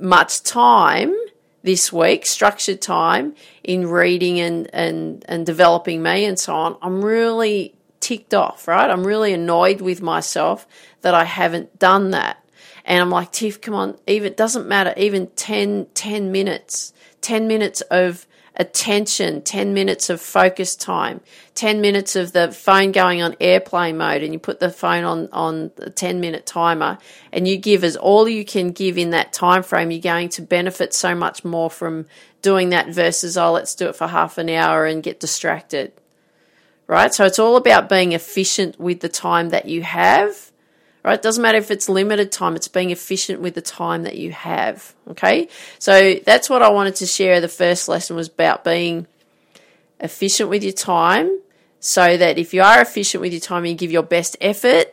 much 0.00 0.42
time 0.42 1.14
this 1.62 1.92
week, 1.92 2.26
structured 2.26 2.80
time 2.80 3.34
in 3.64 3.88
reading 3.88 4.38
and, 4.40 4.68
and, 4.72 5.24
and 5.28 5.44
developing 5.44 6.02
me 6.02 6.24
and 6.24 6.38
so 6.38 6.54
on, 6.54 6.76
I'm 6.80 7.04
really 7.04 7.74
ticked 8.00 8.34
off, 8.34 8.68
right? 8.68 8.88
I'm 8.88 9.04
really 9.04 9.32
annoyed 9.32 9.80
with 9.80 10.00
myself 10.00 10.66
that 11.00 11.14
I 11.14 11.24
haven't 11.24 11.78
done 11.78 12.10
that. 12.10 12.42
And 12.84 13.02
I'm 13.02 13.10
like, 13.10 13.32
Tiff, 13.32 13.60
come 13.60 13.74
on, 13.74 13.98
even, 14.06 14.34
doesn't 14.34 14.68
matter, 14.68 14.94
even 14.96 15.26
10, 15.34 15.88
10 15.92 16.30
minutes, 16.30 16.92
10 17.26 17.48
minutes 17.48 17.80
of 17.90 18.24
attention, 18.54 19.42
10 19.42 19.74
minutes 19.74 20.10
of 20.10 20.20
focus 20.20 20.76
time, 20.76 21.20
10 21.56 21.80
minutes 21.80 22.14
of 22.14 22.30
the 22.30 22.52
phone 22.52 22.92
going 22.92 23.20
on 23.20 23.34
airplane 23.40 23.96
mode 23.96 24.22
and 24.22 24.32
you 24.32 24.38
put 24.38 24.60
the 24.60 24.70
phone 24.70 25.02
on, 25.02 25.28
on 25.32 25.72
the 25.74 25.90
10 25.90 26.20
minute 26.20 26.46
timer 26.46 26.98
and 27.32 27.48
you 27.48 27.56
give 27.56 27.82
as 27.82 27.96
all 27.96 28.28
you 28.28 28.44
can 28.44 28.70
give 28.70 28.96
in 28.96 29.10
that 29.10 29.32
time 29.32 29.64
frame, 29.64 29.90
you're 29.90 30.00
going 30.00 30.28
to 30.28 30.40
benefit 30.40 30.94
so 30.94 31.16
much 31.16 31.44
more 31.44 31.68
from 31.68 32.06
doing 32.42 32.68
that 32.68 32.90
versus, 32.90 33.36
oh, 33.36 33.50
let's 33.50 33.74
do 33.74 33.88
it 33.88 33.96
for 33.96 34.06
half 34.06 34.38
an 34.38 34.48
hour 34.48 34.86
and 34.86 35.02
get 35.02 35.18
distracted. 35.18 35.90
Right? 36.86 37.12
So 37.12 37.24
it's 37.24 37.40
all 37.40 37.56
about 37.56 37.88
being 37.88 38.12
efficient 38.12 38.78
with 38.78 39.00
the 39.00 39.08
time 39.08 39.48
that 39.48 39.66
you 39.66 39.82
have. 39.82 40.45
Right? 41.06 41.22
Doesn't 41.22 41.40
matter 41.40 41.58
if 41.58 41.70
it's 41.70 41.88
limited 41.88 42.32
time, 42.32 42.56
it's 42.56 42.66
being 42.66 42.90
efficient 42.90 43.40
with 43.40 43.54
the 43.54 43.62
time 43.62 44.02
that 44.02 44.16
you 44.16 44.32
have. 44.32 44.92
Okay? 45.08 45.48
So 45.78 46.14
that's 46.14 46.50
what 46.50 46.62
I 46.62 46.68
wanted 46.70 46.96
to 46.96 47.06
share. 47.06 47.40
The 47.40 47.46
first 47.46 47.88
lesson 47.88 48.16
was 48.16 48.26
about 48.26 48.64
being 48.64 49.06
efficient 50.00 50.50
with 50.50 50.64
your 50.64 50.72
time 50.72 51.30
so 51.78 52.16
that 52.16 52.38
if 52.38 52.52
you 52.52 52.60
are 52.60 52.80
efficient 52.80 53.20
with 53.20 53.32
your 53.32 53.40
time 53.40 53.58
and 53.58 53.68
you 53.68 53.76
give 53.76 53.92
your 53.92 54.02
best 54.02 54.36
effort, 54.40 54.92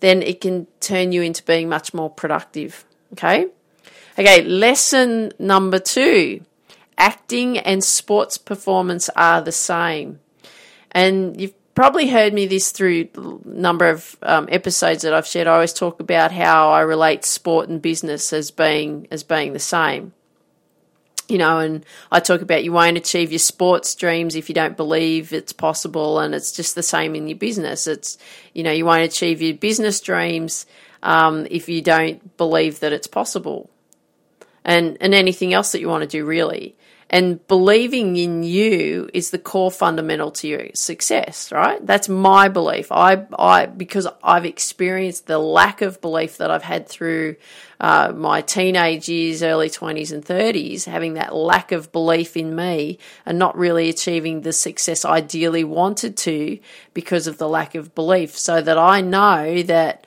then 0.00 0.20
it 0.20 0.40
can 0.40 0.66
turn 0.80 1.12
you 1.12 1.22
into 1.22 1.44
being 1.44 1.68
much 1.68 1.94
more 1.94 2.10
productive. 2.10 2.84
Okay? 3.12 3.46
Okay, 4.18 4.42
lesson 4.42 5.30
number 5.38 5.78
two 5.78 6.44
acting 6.98 7.56
and 7.58 7.84
sports 7.84 8.36
performance 8.36 9.08
are 9.14 9.40
the 9.40 9.52
same. 9.52 10.18
And 10.90 11.40
you've 11.40 11.54
probably 11.74 12.08
heard 12.08 12.32
me 12.32 12.46
this 12.46 12.70
through 12.70 13.08
a 13.16 13.48
number 13.48 13.88
of 13.88 14.16
um, 14.22 14.48
episodes 14.50 15.02
that 15.02 15.14
I've 15.14 15.26
shared. 15.26 15.46
I 15.46 15.54
always 15.54 15.72
talk 15.72 16.00
about 16.00 16.32
how 16.32 16.70
I 16.70 16.80
relate 16.80 17.24
sport 17.24 17.68
and 17.68 17.80
business 17.80 18.32
as 18.32 18.50
being 18.50 19.08
as 19.10 19.22
being 19.22 19.52
the 19.52 19.58
same 19.58 20.12
you 21.32 21.38
know, 21.38 21.60
and 21.60 21.86
I 22.10 22.20
talk 22.20 22.42
about 22.42 22.62
you 22.62 22.72
won't 22.72 22.98
achieve 22.98 23.32
your 23.32 23.38
sports 23.38 23.94
dreams 23.94 24.36
if 24.36 24.50
you 24.50 24.54
don't 24.54 24.76
believe 24.76 25.32
it's 25.32 25.52
possible, 25.52 26.18
and 26.18 26.34
it's 26.34 26.52
just 26.52 26.74
the 26.74 26.82
same 26.82 27.14
in 27.14 27.26
your 27.26 27.38
business. 27.38 27.86
It's, 27.86 28.18
you 28.52 28.62
know, 28.62 28.70
you 28.70 28.84
won't 28.84 29.04
achieve 29.04 29.40
your 29.40 29.54
business 29.54 30.00
dreams 30.00 30.66
um, 31.02 31.46
if 31.50 31.70
you 31.70 31.80
don't 31.80 32.36
believe 32.36 32.80
that 32.80 32.92
it's 32.92 33.06
possible, 33.06 33.70
and 34.62 34.98
and 35.00 35.14
anything 35.14 35.54
else 35.54 35.72
that 35.72 35.80
you 35.80 35.88
want 35.88 36.02
to 36.02 36.08
do 36.08 36.24
really. 36.26 36.76
And 37.12 37.46
believing 37.46 38.16
in 38.16 38.42
you 38.42 39.10
is 39.12 39.32
the 39.32 39.38
core 39.38 39.70
fundamental 39.70 40.30
to 40.30 40.48
your 40.48 40.68
success, 40.72 41.52
right? 41.52 41.84
That's 41.86 42.08
my 42.08 42.48
belief. 42.48 42.90
I, 42.90 43.26
I, 43.38 43.66
because 43.66 44.08
I've 44.24 44.46
experienced 44.46 45.26
the 45.26 45.38
lack 45.38 45.82
of 45.82 46.00
belief 46.00 46.38
that 46.38 46.50
I've 46.50 46.62
had 46.62 46.88
through 46.88 47.36
uh, 47.78 48.14
my 48.16 48.40
teenage 48.40 49.10
years, 49.10 49.42
early 49.42 49.68
20s 49.68 50.10
and 50.10 50.24
30s, 50.24 50.86
having 50.86 51.14
that 51.14 51.34
lack 51.34 51.70
of 51.70 51.92
belief 51.92 52.34
in 52.34 52.56
me 52.56 52.98
and 53.26 53.38
not 53.38 53.58
really 53.58 53.90
achieving 53.90 54.40
the 54.40 54.52
success 54.54 55.04
I 55.04 55.16
ideally 55.16 55.64
wanted 55.64 56.16
to 56.18 56.58
because 56.94 57.26
of 57.26 57.36
the 57.36 57.48
lack 57.48 57.74
of 57.74 57.94
belief. 57.94 58.38
So 58.38 58.62
that 58.62 58.78
I 58.78 59.02
know 59.02 59.62
that 59.64 60.06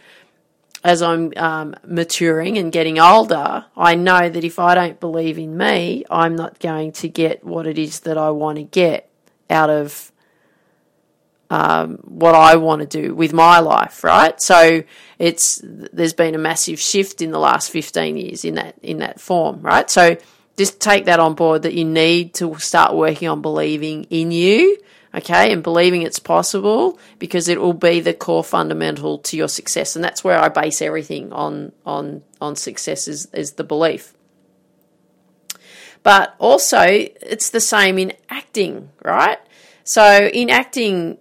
as 0.86 1.01
I'm 1.01 1.34
um, 1.36 1.75
maturing 1.84 2.60
and 2.60 2.72
getting 2.72 3.00
older, 3.00 3.65
I 3.75 3.96
know 3.96 4.30
that 4.30 4.44
if 4.44 4.60
I 4.60 4.75
don't 4.75 5.00
believe 5.00 5.39
in 5.39 5.58
me, 5.58 6.06
I'm 6.12 6.36
not 6.36 6.60
going 6.60 6.92
to 6.92 7.10
get 7.10 7.44
what 7.44 7.65
it 7.65 7.80
is 7.80 8.01
that 8.01 8.20
I 8.20 8.30
want 8.30 8.58
to 8.60 8.63
get 8.63 9.10
out 9.50 9.72
of 9.72 10.12
um, 11.50 11.98
what 12.04 12.36
I 12.36 12.58
want 12.58 12.82
to 12.82 13.01
do 13.01 13.15
with 13.15 13.34
my 13.34 13.58
life, 13.62 14.04
right? 14.04 14.39
So 14.39 14.84
it's 15.18 15.60
there's 15.63 16.13
been 16.13 16.36
a 16.36 16.38
massive 16.38 16.80
shift 16.80 17.20
in 17.20 17.32
the 17.32 17.39
last 17.39 17.72
15 17.72 18.15
years 18.15 18.46
in 18.46 18.54
that 18.54 18.75
in 18.84 19.00
that 19.00 19.20
form, 19.20 19.62
right? 19.62 19.89
So 19.89 20.18
just 20.56 20.80
take 20.80 21.06
that 21.06 21.20
on 21.20 21.34
board 21.34 21.63
that 21.63 21.74
you 21.74 21.84
need 21.84 22.36
to 22.36 22.60
start 22.60 22.94
working 22.94 23.27
on 23.27 23.42
believing 23.42 24.04
in 24.12 24.32
you 24.32 24.77
okay, 25.15 25.51
and 25.51 25.63
believing 25.63 26.01
it's 26.01 26.19
possible 26.19 27.00
because 27.19 27.48
it 27.48 27.60
will 27.60 27.74
be 27.74 28.00
the 28.01 28.13
core 28.13 28.43
fundamental 28.43 29.19
to 29.19 29.38
your 29.38 29.48
success. 29.48 29.95
And 29.95 30.03
that's 30.03 30.24
where 30.24 30.38
I 30.38 30.50
base 30.50 30.81
everything 30.81 31.31
on 31.34 31.72
on 31.86 32.24
on 32.41 32.55
success 32.55 33.07
is, 33.07 33.27
is 33.34 33.53
the 33.53 33.63
belief. 33.63 34.13
But 36.03 36.36
also 36.38 36.84
it's 36.86 37.50
the 37.50 37.62
same 37.62 37.98
in 37.98 38.13
acting, 38.29 38.89
right? 39.03 39.39
So 39.84 40.29
in 40.31 40.50
acting 40.50 41.17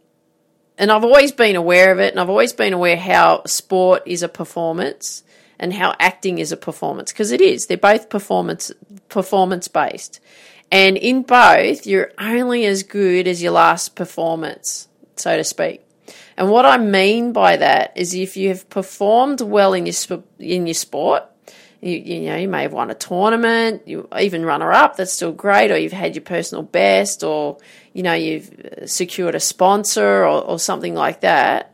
and 0.76 0.90
I've 0.90 1.04
always 1.04 1.32
been 1.32 1.56
aware 1.56 1.92
of 1.92 2.00
it 2.00 2.12
and 2.12 2.20
I've 2.20 2.28
always 2.28 2.52
been 2.52 2.72
aware 2.72 2.96
how 2.96 3.44
sport 3.44 4.02
is 4.06 4.22
a 4.22 4.28
performance 4.28 5.22
and 5.58 5.72
how 5.72 5.94
acting 5.98 6.38
is 6.38 6.50
a 6.50 6.56
performance 6.56 7.12
because 7.12 7.30
it 7.30 7.40
is. 7.40 7.66
They're 7.66 7.76
both 7.76 8.10
performance 8.10 8.72
performance 9.08 9.68
based. 9.68 10.20
And 10.74 10.96
in 10.96 11.22
both, 11.22 11.86
you're 11.86 12.10
only 12.18 12.66
as 12.66 12.82
good 12.82 13.28
as 13.28 13.40
your 13.40 13.52
last 13.52 13.94
performance, 13.94 14.88
so 15.14 15.36
to 15.36 15.44
speak. 15.44 15.82
And 16.36 16.50
what 16.50 16.66
I 16.66 16.78
mean 16.78 17.32
by 17.32 17.58
that 17.58 17.92
is 17.94 18.12
if 18.12 18.36
you 18.36 18.48
have 18.48 18.68
performed 18.70 19.40
well 19.40 19.72
in 19.72 19.86
your 19.86 19.94
in 20.40 20.66
your 20.66 20.74
sport, 20.74 21.22
you, 21.80 21.96
you 21.96 22.20
know 22.22 22.36
you 22.36 22.48
may 22.48 22.62
have 22.62 22.72
won 22.72 22.90
a 22.90 22.94
tournament, 22.94 23.86
you 23.86 24.08
even 24.18 24.44
runner 24.44 24.72
up, 24.72 24.96
that's 24.96 25.12
still 25.12 25.30
great, 25.30 25.70
or 25.70 25.78
you've 25.78 25.92
had 25.92 26.16
your 26.16 26.24
personal 26.24 26.64
best, 26.64 27.22
or 27.22 27.58
you 27.92 28.02
know 28.02 28.14
you've 28.14 28.50
secured 28.86 29.36
a 29.36 29.40
sponsor 29.40 30.24
or, 30.24 30.42
or 30.42 30.58
something 30.58 30.96
like 30.96 31.20
that. 31.20 31.73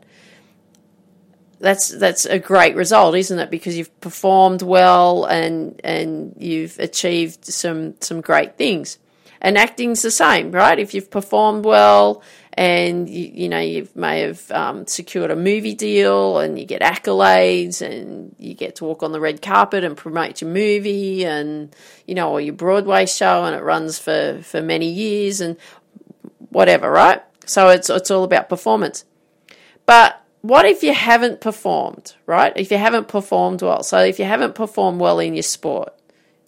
That's 1.61 1.89
that's 1.89 2.25
a 2.25 2.39
great 2.39 2.75
result, 2.75 3.15
isn't 3.15 3.37
it? 3.37 3.51
Because 3.51 3.77
you've 3.77 4.01
performed 4.01 4.63
well 4.63 5.25
and 5.25 5.79
and 5.83 6.35
you've 6.39 6.79
achieved 6.79 7.45
some 7.45 7.95
some 8.01 8.21
great 8.21 8.57
things. 8.57 8.97
And 9.43 9.57
acting's 9.57 10.01
the 10.01 10.11
same, 10.11 10.51
right? 10.51 10.77
If 10.77 10.93
you've 10.93 11.09
performed 11.09 11.65
well 11.65 12.21
and 12.53 13.09
you, 13.09 13.31
you 13.33 13.49
know 13.49 13.59
you 13.59 13.87
may 13.95 14.21
have 14.21 14.51
um, 14.51 14.87
secured 14.87 15.31
a 15.31 15.35
movie 15.35 15.73
deal 15.75 16.39
and 16.39 16.59
you 16.59 16.65
get 16.65 16.81
accolades 16.81 17.81
and 17.81 18.35
you 18.39 18.53
get 18.53 18.75
to 18.77 18.85
walk 18.85 19.03
on 19.03 19.11
the 19.11 19.19
red 19.19 19.41
carpet 19.41 19.83
and 19.83 19.95
promote 19.95 20.41
your 20.41 20.49
movie 20.49 21.25
and 21.25 21.75
you 22.07 22.15
know 22.15 22.31
or 22.31 22.41
your 22.41 22.53
Broadway 22.53 23.05
show 23.05 23.45
and 23.45 23.55
it 23.55 23.63
runs 23.63 23.99
for 23.99 24.41
for 24.43 24.61
many 24.61 24.89
years 24.89 25.41
and 25.41 25.57
whatever, 26.49 26.89
right? 26.89 27.21
So 27.45 27.69
it's 27.69 27.89
it's 27.89 28.09
all 28.09 28.23
about 28.23 28.49
performance. 28.49 29.05
But 29.85 30.21
what 30.41 30.65
if 30.65 30.81
you 30.81 30.93
haven't 30.93 31.39
performed, 31.39 32.15
right? 32.25 32.51
If 32.55 32.71
you 32.71 32.77
haven't 32.77 33.07
performed 33.07 33.61
well. 33.61 33.83
So 33.83 33.99
if 33.99 34.17
you 34.17 34.25
haven't 34.25 34.55
performed 34.55 34.99
well 34.99 35.19
in 35.19 35.35
your 35.35 35.43
sport, 35.43 35.93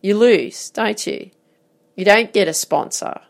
you 0.01 0.17
lose, 0.17 0.69
don't 0.71 1.05
you? 1.05 1.29
You 1.95 2.03
don't 2.03 2.33
get 2.33 2.47
a 2.47 2.53
sponsor. 2.53 3.21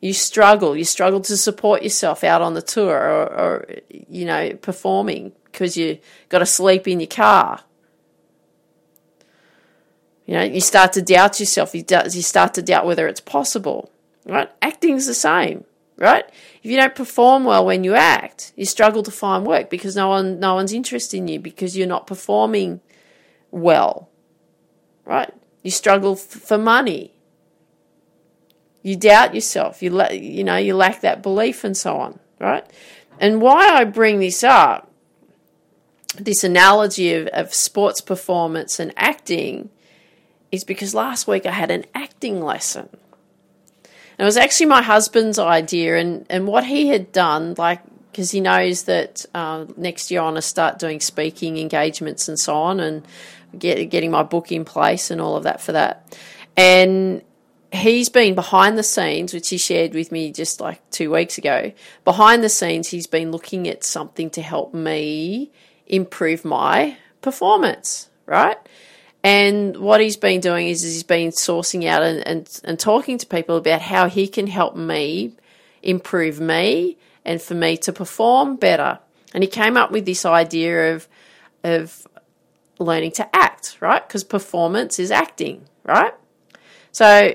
You 0.00 0.12
struggle. 0.12 0.76
You 0.76 0.84
struggle 0.84 1.20
to 1.22 1.36
support 1.36 1.82
yourself 1.82 2.24
out 2.24 2.42
on 2.42 2.54
the 2.54 2.62
tour 2.62 2.92
or, 2.92 3.26
or 3.26 3.68
you 3.88 4.24
know, 4.24 4.54
performing 4.54 5.32
because 5.44 5.76
you 5.76 5.98
got 6.28 6.40
to 6.40 6.46
sleep 6.46 6.88
in 6.88 7.00
your 7.00 7.08
car. 7.08 7.60
You 10.26 10.34
know, 10.34 10.42
you 10.42 10.60
start 10.60 10.92
to 10.94 11.02
doubt 11.02 11.40
yourself. 11.40 11.74
You, 11.74 11.84
you 11.88 12.22
start 12.22 12.54
to 12.54 12.62
doubt 12.62 12.84
whether 12.84 13.08
it's 13.08 13.20
possible, 13.20 13.90
right? 14.26 14.50
Acting's 14.60 15.06
the 15.06 15.14
same 15.14 15.64
right? 15.98 16.24
If 16.62 16.70
you 16.70 16.76
don't 16.76 16.94
perform 16.94 17.44
well 17.44 17.66
when 17.66 17.84
you 17.84 17.94
act, 17.94 18.52
you 18.56 18.64
struggle 18.64 19.02
to 19.02 19.10
find 19.10 19.46
work 19.46 19.68
because 19.68 19.96
no 19.96 20.08
one 20.08 20.38
no 20.38 20.54
one's 20.54 20.72
interested 20.72 21.18
in 21.18 21.28
you 21.28 21.40
because 21.40 21.76
you're 21.76 21.86
not 21.86 22.06
performing 22.06 22.80
well. 23.50 24.08
Right? 25.04 25.32
You 25.62 25.70
struggle 25.70 26.12
f- 26.12 26.20
for 26.20 26.56
money. 26.56 27.14
You 28.82 28.96
doubt 28.96 29.34
yourself. 29.34 29.82
You 29.82 29.90
la- 29.90 30.10
you 30.10 30.44
know, 30.44 30.56
you 30.56 30.74
lack 30.74 31.00
that 31.00 31.22
belief 31.22 31.64
and 31.64 31.76
so 31.76 31.96
on, 31.96 32.20
right? 32.38 32.64
And 33.18 33.42
why 33.42 33.68
I 33.68 33.84
bring 33.84 34.20
this 34.20 34.44
up, 34.44 34.90
this 36.16 36.44
analogy 36.44 37.12
of, 37.14 37.26
of 37.28 37.52
sports 37.52 38.00
performance 38.00 38.78
and 38.78 38.92
acting, 38.96 39.70
is 40.52 40.62
because 40.62 40.94
last 40.94 41.26
week 41.26 41.44
I 41.44 41.50
had 41.50 41.70
an 41.70 41.84
acting 41.94 42.40
lesson 42.40 42.88
it 44.18 44.24
was 44.24 44.36
actually 44.36 44.66
my 44.66 44.82
husband's 44.82 45.38
idea, 45.38 45.96
and, 45.96 46.26
and 46.28 46.46
what 46.46 46.64
he 46.64 46.88
had 46.88 47.12
done, 47.12 47.54
like, 47.56 47.80
because 48.10 48.30
he 48.30 48.40
knows 48.40 48.84
that 48.84 49.24
uh, 49.34 49.66
next 49.76 50.10
year 50.10 50.20
I 50.20 50.24
want 50.24 50.36
to 50.36 50.42
start 50.42 50.78
doing 50.78 51.00
speaking 51.00 51.56
engagements 51.56 52.28
and 52.28 52.38
so 52.38 52.54
on, 52.54 52.80
and 52.80 53.06
get, 53.56 53.90
getting 53.90 54.10
my 54.10 54.22
book 54.22 54.50
in 54.50 54.64
place 54.64 55.10
and 55.10 55.20
all 55.20 55.36
of 55.36 55.44
that 55.44 55.60
for 55.60 55.72
that. 55.72 56.18
And 56.56 57.22
he's 57.72 58.08
been 58.08 58.34
behind 58.34 58.76
the 58.76 58.82
scenes, 58.82 59.32
which 59.32 59.48
he 59.50 59.58
shared 59.58 59.94
with 59.94 60.10
me 60.10 60.32
just 60.32 60.60
like 60.60 60.80
two 60.90 61.12
weeks 61.12 61.38
ago. 61.38 61.72
Behind 62.04 62.42
the 62.42 62.48
scenes, 62.48 62.88
he's 62.88 63.06
been 63.06 63.30
looking 63.30 63.68
at 63.68 63.84
something 63.84 64.30
to 64.30 64.42
help 64.42 64.74
me 64.74 65.52
improve 65.86 66.44
my 66.44 66.96
performance, 67.20 68.08
right? 68.26 68.58
And 69.22 69.76
what 69.76 70.00
he's 70.00 70.16
been 70.16 70.40
doing 70.40 70.68
is, 70.68 70.84
is 70.84 70.94
he's 70.94 71.02
been 71.02 71.30
sourcing 71.30 71.86
out 71.86 72.02
and, 72.02 72.26
and, 72.26 72.60
and 72.64 72.78
talking 72.78 73.18
to 73.18 73.26
people 73.26 73.56
about 73.56 73.82
how 73.82 74.08
he 74.08 74.28
can 74.28 74.46
help 74.46 74.76
me 74.76 75.32
improve 75.82 76.40
me 76.40 76.96
and 77.24 77.42
for 77.42 77.54
me 77.54 77.76
to 77.78 77.92
perform 77.92 78.56
better. 78.56 79.00
And 79.34 79.42
he 79.42 79.48
came 79.48 79.76
up 79.76 79.90
with 79.90 80.06
this 80.06 80.24
idea 80.24 80.94
of 80.94 81.08
of 81.64 82.06
learning 82.78 83.10
to 83.10 83.36
act, 83.36 83.76
right? 83.80 84.06
Because 84.06 84.22
performance 84.24 84.98
is 84.98 85.10
acting, 85.10 85.66
right? 85.84 86.14
So 86.92 87.34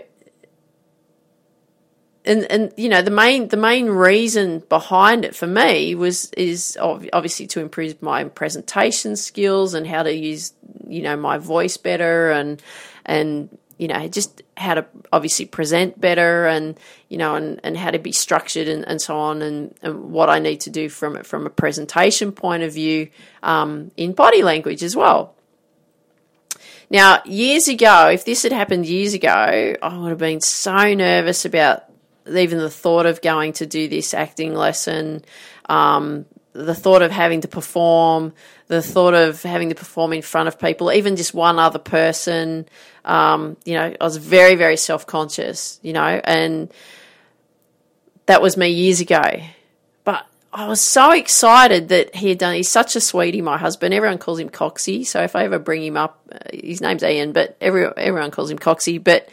and 2.25 2.43
and 2.51 2.73
you 2.77 2.89
know 2.89 3.01
the 3.01 3.11
main 3.11 3.47
the 3.49 3.57
main 3.57 3.87
reason 3.87 4.59
behind 4.69 5.25
it 5.25 5.35
for 5.35 5.47
me 5.47 5.95
was 5.95 6.31
is 6.31 6.77
obviously 6.79 7.47
to 7.47 7.59
improve 7.59 8.01
my 8.01 8.23
presentation 8.23 9.15
skills 9.15 9.73
and 9.73 9.85
how 9.85 10.03
to 10.03 10.13
use 10.13 10.53
you 10.87 11.01
know 11.01 11.15
my 11.15 11.37
voice 11.37 11.77
better 11.77 12.31
and 12.31 12.61
and 13.05 13.49
you 13.77 13.87
know, 13.87 14.07
just 14.07 14.41
how 14.55 14.75
to 14.75 14.85
obviously 15.11 15.45
present 15.45 15.99
better 15.99 16.45
and, 16.47 16.79
you 17.09 17.17
know, 17.17 17.35
and, 17.35 17.59
and 17.63 17.75
how 17.75 17.91
to 17.91 17.99
be 17.99 18.11
structured 18.11 18.67
and, 18.67 18.87
and 18.87 19.01
so 19.01 19.17
on 19.17 19.41
and, 19.41 19.75
and 19.81 20.11
what 20.11 20.29
I 20.29 20.39
need 20.39 20.61
to 20.61 20.69
do 20.69 20.89
from 20.89 21.15
it 21.15 21.25
from 21.25 21.45
a 21.45 21.49
presentation 21.49 22.31
point 22.31 22.63
of 22.63 22.73
view 22.73 23.09
um, 23.41 23.91
in 23.97 24.13
body 24.13 24.43
language 24.43 24.83
as 24.83 24.95
well. 24.95 25.35
Now, 26.89 27.21
years 27.25 27.67
ago, 27.67 28.09
if 28.09 28.23
this 28.25 28.43
had 28.43 28.51
happened 28.51 28.85
years 28.85 29.13
ago, 29.13 29.75
I 29.81 29.97
would 29.97 30.09
have 30.09 30.17
been 30.19 30.41
so 30.41 30.93
nervous 30.93 31.43
about 31.43 31.83
even 32.27 32.57
the 32.59 32.69
thought 32.69 33.05
of 33.05 33.21
going 33.21 33.53
to 33.53 33.65
do 33.65 33.87
this 33.87 34.13
acting 34.13 34.53
lesson, 34.53 35.23
um, 35.69 36.25
the 36.53 36.75
thought 36.75 37.01
of 37.01 37.11
having 37.11 37.41
to 37.41 37.47
perform, 37.47 38.33
the 38.67 38.81
thought 38.81 39.13
of 39.13 39.41
having 39.41 39.69
to 39.69 39.75
perform 39.75 40.13
in 40.13 40.21
front 40.21 40.47
of 40.47 40.59
people, 40.59 40.91
even 40.91 41.15
just 41.15 41.33
one 41.33 41.59
other 41.59 41.79
person. 41.79 42.67
Um, 43.05 43.57
you 43.65 43.73
know, 43.73 43.93
I 43.99 44.03
was 44.03 44.17
very, 44.17 44.55
very 44.55 44.77
self 44.77 45.05
conscious, 45.05 45.79
you 45.81 45.93
know, 45.93 46.21
and 46.23 46.71
that 48.27 48.41
was 48.41 48.55
me 48.55 48.69
years 48.69 49.01
ago. 49.01 49.21
But 50.03 50.25
I 50.53 50.67
was 50.67 50.79
so 50.79 51.11
excited 51.11 51.89
that 51.89 52.15
he 52.15 52.29
had 52.29 52.37
done. 52.37 52.55
He's 52.55 52.69
such 52.69 52.95
a 52.95 53.01
sweetie, 53.01 53.41
my 53.41 53.57
husband. 53.57 53.93
Everyone 53.93 54.19
calls 54.19 54.39
him 54.39 54.49
Coxie. 54.49 55.05
So 55.05 55.21
if 55.21 55.35
I 55.35 55.45
ever 55.45 55.59
bring 55.59 55.83
him 55.83 55.97
up, 55.97 56.21
uh, 56.31 56.37
his 56.53 56.81
name's 56.81 57.03
Ian, 57.03 57.33
but 57.33 57.57
every, 57.59 57.87
everyone 57.97 58.31
calls 58.31 58.51
him 58.51 58.59
Coxie. 58.59 59.03
But 59.03 59.27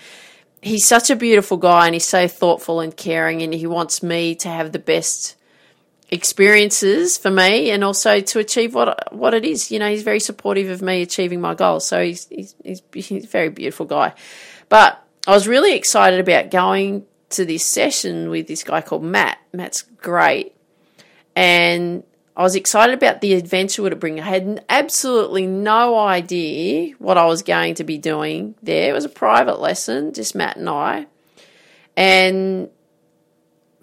he's 0.62 0.86
such 0.86 1.10
a 1.10 1.16
beautiful 1.16 1.56
guy, 1.56 1.86
and 1.86 1.94
he's 1.94 2.06
so 2.06 2.28
thoughtful 2.28 2.80
and 2.80 2.96
caring, 2.96 3.42
and 3.42 3.52
he 3.52 3.66
wants 3.66 4.02
me 4.02 4.34
to 4.36 4.48
have 4.48 4.72
the 4.72 4.78
best 4.78 5.36
experiences 6.12 7.16
for 7.16 7.30
me 7.30 7.70
and 7.70 7.84
also 7.84 8.18
to 8.18 8.40
achieve 8.40 8.74
what 8.74 9.12
what 9.14 9.32
it 9.32 9.44
is. 9.44 9.70
You 9.70 9.78
know, 9.78 9.88
he's 9.88 10.02
very 10.02 10.20
supportive 10.20 10.68
of 10.68 10.82
me 10.82 11.02
achieving 11.02 11.40
my 11.40 11.54
goals. 11.54 11.86
So 11.86 12.02
he's 12.02 12.26
he's 12.26 12.54
he's, 12.62 12.82
he's 12.92 13.24
a 13.24 13.28
very 13.28 13.48
beautiful 13.48 13.86
guy. 13.86 14.14
But 14.68 15.02
I 15.26 15.32
was 15.32 15.46
really 15.46 15.74
excited 15.74 16.20
about 16.20 16.50
going 16.50 17.06
to 17.30 17.44
this 17.44 17.64
session 17.64 18.30
with 18.30 18.48
this 18.48 18.64
guy 18.64 18.80
called 18.80 19.04
Matt. 19.04 19.38
Matt's 19.52 19.82
great. 19.82 20.54
And 21.36 22.02
I 22.40 22.42
was 22.42 22.54
excited 22.54 22.94
about 22.94 23.20
the 23.20 23.34
adventure 23.34 23.82
would 23.82 23.92
it 23.92 24.00
bring. 24.00 24.18
I 24.18 24.24
had 24.24 24.64
absolutely 24.70 25.46
no 25.46 25.98
idea 25.98 26.94
what 26.98 27.18
I 27.18 27.26
was 27.26 27.42
going 27.42 27.74
to 27.74 27.84
be 27.84 27.98
doing 27.98 28.54
there. 28.62 28.88
It 28.88 28.94
was 28.94 29.04
a 29.04 29.10
private 29.10 29.60
lesson, 29.60 30.14
just 30.14 30.34
Matt 30.34 30.56
and 30.56 30.66
I. 30.66 31.06
And 31.98 32.70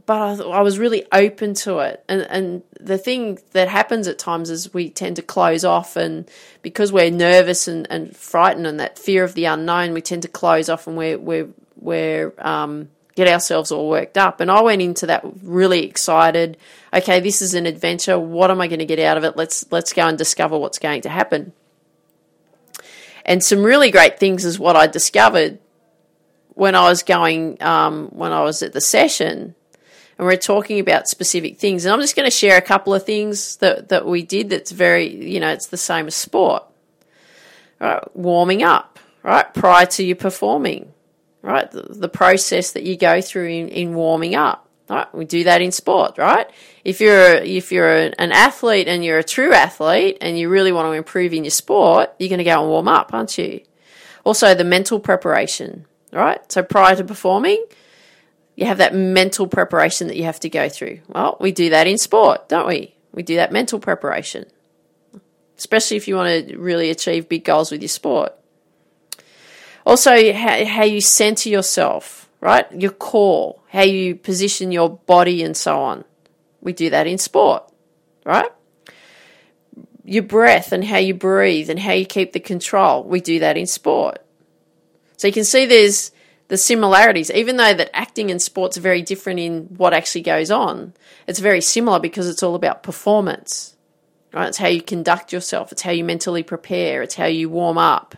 but 0.07 0.41
I, 0.41 0.43
I, 0.43 0.61
was 0.61 0.79
really 0.79 1.05
open 1.11 1.53
to 1.53 1.77
it. 1.79 2.03
And 2.09 2.21
and 2.31 2.63
the 2.79 2.97
thing 2.97 3.37
that 3.51 3.67
happens 3.67 4.07
at 4.07 4.17
times 4.17 4.49
is 4.49 4.73
we 4.73 4.89
tend 4.89 5.17
to 5.17 5.21
close 5.21 5.63
off, 5.63 5.95
and 5.95 6.27
because 6.63 6.91
we're 6.91 7.11
nervous 7.11 7.67
and, 7.67 7.85
and 7.91 8.17
frightened, 8.17 8.65
and 8.65 8.79
that 8.79 8.97
fear 8.97 9.23
of 9.23 9.35
the 9.35 9.45
unknown, 9.45 9.93
we 9.93 10.01
tend 10.01 10.23
to 10.23 10.27
close 10.27 10.67
off, 10.67 10.87
and 10.87 10.97
we're 10.97 11.19
we're 11.19 11.49
we're 11.75 12.33
um, 12.39 12.89
get 13.17 13.27
ourselves 13.27 13.71
all 13.71 13.89
worked 13.89 14.15
up. 14.15 14.39
And 14.39 14.51
I 14.51 14.61
went 14.61 14.79
into 14.79 15.07
that 15.07 15.25
really 15.41 15.83
excited. 15.83 16.55
Okay, 16.93 17.19
this 17.19 17.41
is 17.41 17.55
an 17.55 17.65
adventure. 17.65 18.19
What 18.19 18.51
am 18.51 18.61
I 18.61 18.67
going 18.67 18.79
to 18.79 18.85
get 18.85 18.99
out 18.99 19.17
of 19.17 19.23
it? 19.23 19.35
Let's 19.35 19.69
let's 19.71 19.91
go 19.91 20.07
and 20.07 20.17
discover 20.17 20.57
what's 20.57 20.77
going 20.77 21.01
to 21.01 21.09
happen. 21.09 21.51
And 23.25 23.43
some 23.43 23.63
really 23.63 23.89
great 23.89 24.19
things 24.19 24.45
is 24.45 24.59
what 24.59 24.75
I 24.75 24.85
discovered 24.85 25.57
when 26.49 26.75
I 26.75 26.87
was 26.87 27.01
going 27.01 27.61
um, 27.61 28.09
when 28.09 28.31
I 28.31 28.43
was 28.43 28.61
at 28.61 28.73
the 28.73 28.81
session 28.81 29.55
and 30.17 30.27
we're 30.27 30.37
talking 30.37 30.79
about 30.79 31.07
specific 31.07 31.57
things. 31.57 31.85
And 31.85 31.93
I'm 31.93 32.01
just 32.01 32.15
going 32.15 32.27
to 32.29 32.35
share 32.35 32.57
a 32.57 32.61
couple 32.61 32.93
of 32.93 33.03
things 33.03 33.57
that, 33.57 33.89
that 33.89 34.05
we 34.05 34.21
did 34.21 34.51
that's 34.51 34.71
very, 34.71 35.33
you 35.33 35.39
know, 35.39 35.49
it's 35.49 35.67
the 35.67 35.77
same 35.77 36.05
as 36.05 36.15
sport. 36.15 36.63
Right? 37.79 38.15
Warming 38.15 38.61
up, 38.61 38.99
right? 39.23 39.51
Prior 39.53 39.87
to 39.87 40.03
you 40.03 40.15
performing, 40.15 40.93
right? 41.41 41.69
The, 41.69 41.81
the 41.81 42.09
process 42.09 42.71
that 42.73 42.83
you 42.83 42.97
go 42.97 43.21
through 43.21 43.47
in, 43.47 43.69
in 43.69 43.93
warming 43.95 44.35
up. 44.35 44.63
Right, 44.89 45.13
we 45.13 45.25
do 45.25 45.43
that 45.43 45.61
in 45.61 45.73
sport, 45.73 46.17
right? 46.17 46.49
If 46.85 47.01
you're 47.01 47.33
if 47.33 47.73
you're 47.73 47.97
an 48.07 48.31
athlete 48.31 48.87
and 48.87 49.03
you're 49.03 49.17
a 49.17 49.23
true 49.23 49.51
athlete 49.51 50.19
and 50.21 50.39
you 50.39 50.47
really 50.47 50.71
want 50.71 50.87
to 50.87 50.93
improve 50.93 51.33
in 51.33 51.43
your 51.43 51.51
sport, 51.51 52.13
you're 52.19 52.29
going 52.29 52.37
to 52.37 52.45
go 52.45 52.61
and 52.61 52.69
warm 52.69 52.87
up, 52.87 53.13
aren't 53.13 53.37
you? 53.37 53.59
Also, 54.23 54.53
the 54.53 54.63
mental 54.63 55.01
preparation, 55.01 55.85
right? 56.13 56.39
So 56.49 56.63
prior 56.63 56.95
to 56.95 57.03
performing, 57.03 57.65
you 58.55 58.65
have 58.65 58.77
that 58.77 58.95
mental 58.95 59.45
preparation 59.45 60.07
that 60.07 60.15
you 60.15 60.23
have 60.23 60.39
to 60.39 60.49
go 60.49 60.69
through. 60.69 61.01
Well, 61.09 61.35
we 61.41 61.51
do 61.51 61.69
that 61.71 61.87
in 61.87 61.97
sport, 61.97 62.47
don't 62.47 62.67
we? 62.67 62.95
We 63.11 63.23
do 63.23 63.35
that 63.35 63.51
mental 63.51 63.79
preparation, 63.79 64.45
especially 65.57 65.97
if 65.97 66.07
you 66.07 66.15
want 66.15 66.47
to 66.47 66.57
really 66.57 66.89
achieve 66.89 67.27
big 67.27 67.43
goals 67.43 67.71
with 67.71 67.81
your 67.81 67.89
sport. 67.89 68.33
Also, 69.87 70.33
how, 70.33 70.65
how 70.65 70.83
you 70.83 70.99
center 70.99 71.47
yourself, 71.47 72.29
right? 72.41 72.69
Your 72.73 72.91
core, 72.91 73.61
how 73.69 73.83
you 73.83 74.15
position 74.15 74.73
your 74.73 74.89
body, 74.89 75.41
and 75.41 75.55
so 75.55 75.79
on. 75.79 76.03
We 76.59 76.73
do 76.73 76.89
that 76.89 77.07
in 77.07 77.17
sport, 77.17 77.63
right? 78.25 78.51
Your 80.03 80.23
breath 80.23 80.73
and 80.73 80.83
how 80.83 80.97
you 80.97 81.13
breathe 81.13 81.69
and 81.69 81.79
how 81.79 81.93
you 81.93 82.05
keep 82.05 82.33
the 82.33 82.41
control. 82.41 83.05
We 83.05 83.21
do 83.21 83.39
that 83.39 83.55
in 83.55 83.65
sport. 83.65 84.19
So 85.15 85.27
you 85.27 85.33
can 85.33 85.45
see 85.45 85.65
there's 85.65 86.11
the 86.49 86.57
similarities, 86.57 87.31
even 87.31 87.55
though 87.55 87.73
that 87.73 87.89
acting 87.93 88.29
and 88.29 88.41
sports 88.41 88.77
are 88.77 88.81
very 88.81 89.01
different 89.01 89.39
in 89.39 89.67
what 89.77 89.93
actually 89.93 90.23
goes 90.23 90.51
on, 90.51 90.95
it's 91.27 91.39
very 91.39 91.61
similar 91.61 92.01
because 92.01 92.27
it's 92.27 92.43
all 92.43 92.55
about 92.55 92.83
performance. 92.83 93.77
Right? 94.33 94.49
It's 94.49 94.57
how 94.57 94.67
you 94.67 94.81
conduct 94.81 95.31
yourself, 95.31 95.71
it's 95.71 95.83
how 95.83 95.91
you 95.91 96.03
mentally 96.03 96.43
prepare, 96.43 97.03
it's 97.03 97.15
how 97.15 97.27
you 97.27 97.49
warm 97.49 97.77
up, 97.77 98.17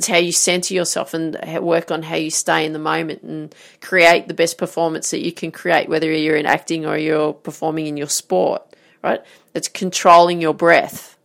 it's 0.00 0.08
how 0.08 0.16
you 0.16 0.32
center 0.32 0.74
yourself 0.74 1.14
and 1.14 1.38
work 1.60 1.90
on 1.90 2.02
how 2.02 2.16
you 2.16 2.30
stay 2.30 2.64
in 2.64 2.72
the 2.72 2.78
moment 2.78 3.22
and 3.22 3.54
create 3.80 4.28
the 4.28 4.34
best 4.34 4.58
performance 4.58 5.10
that 5.10 5.24
you 5.24 5.32
can 5.32 5.52
create, 5.52 5.88
whether 5.88 6.10
you're 6.10 6.36
in 6.36 6.46
acting 6.46 6.86
or 6.86 6.96
you're 6.96 7.32
performing 7.32 7.86
in 7.86 7.96
your 7.96 8.08
sport. 8.08 8.62
Right? 9.02 9.22
It's 9.54 9.68
controlling 9.68 10.40
your 10.40 10.54
breath. 10.54 11.16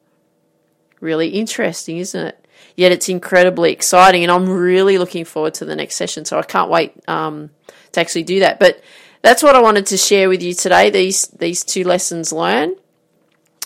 Really 1.00 1.30
interesting, 1.30 1.98
isn't 1.98 2.28
it? 2.28 2.46
yet 2.76 2.92
it's 2.92 3.10
incredibly 3.10 3.72
exciting. 3.72 4.24
And 4.24 4.32
I'm 4.32 4.50
really 4.50 4.98
looking 4.98 5.26
forward 5.26 5.54
to 5.56 5.66
the 5.66 5.76
next 5.76 5.96
session. 5.96 6.26
So 6.26 6.38
I 6.38 6.44
can't 6.44 6.70
wait 6.70 6.94
um, 7.08 7.50
to 7.94 8.02
actually 8.02 8.24
do 8.24 8.42
that. 8.42 8.60
But 8.60 8.82
that's 9.22 9.42
what 9.42 9.56
I 9.56 9.62
wanted 9.62 9.88
to 9.88 9.98
share 9.98 10.30
with 10.30 10.44
you 10.44 10.54
today. 10.54 10.90
These 10.90 11.28
these 11.28 11.64
two 11.64 11.84
lessons 11.84 12.32
learned. 12.32 12.76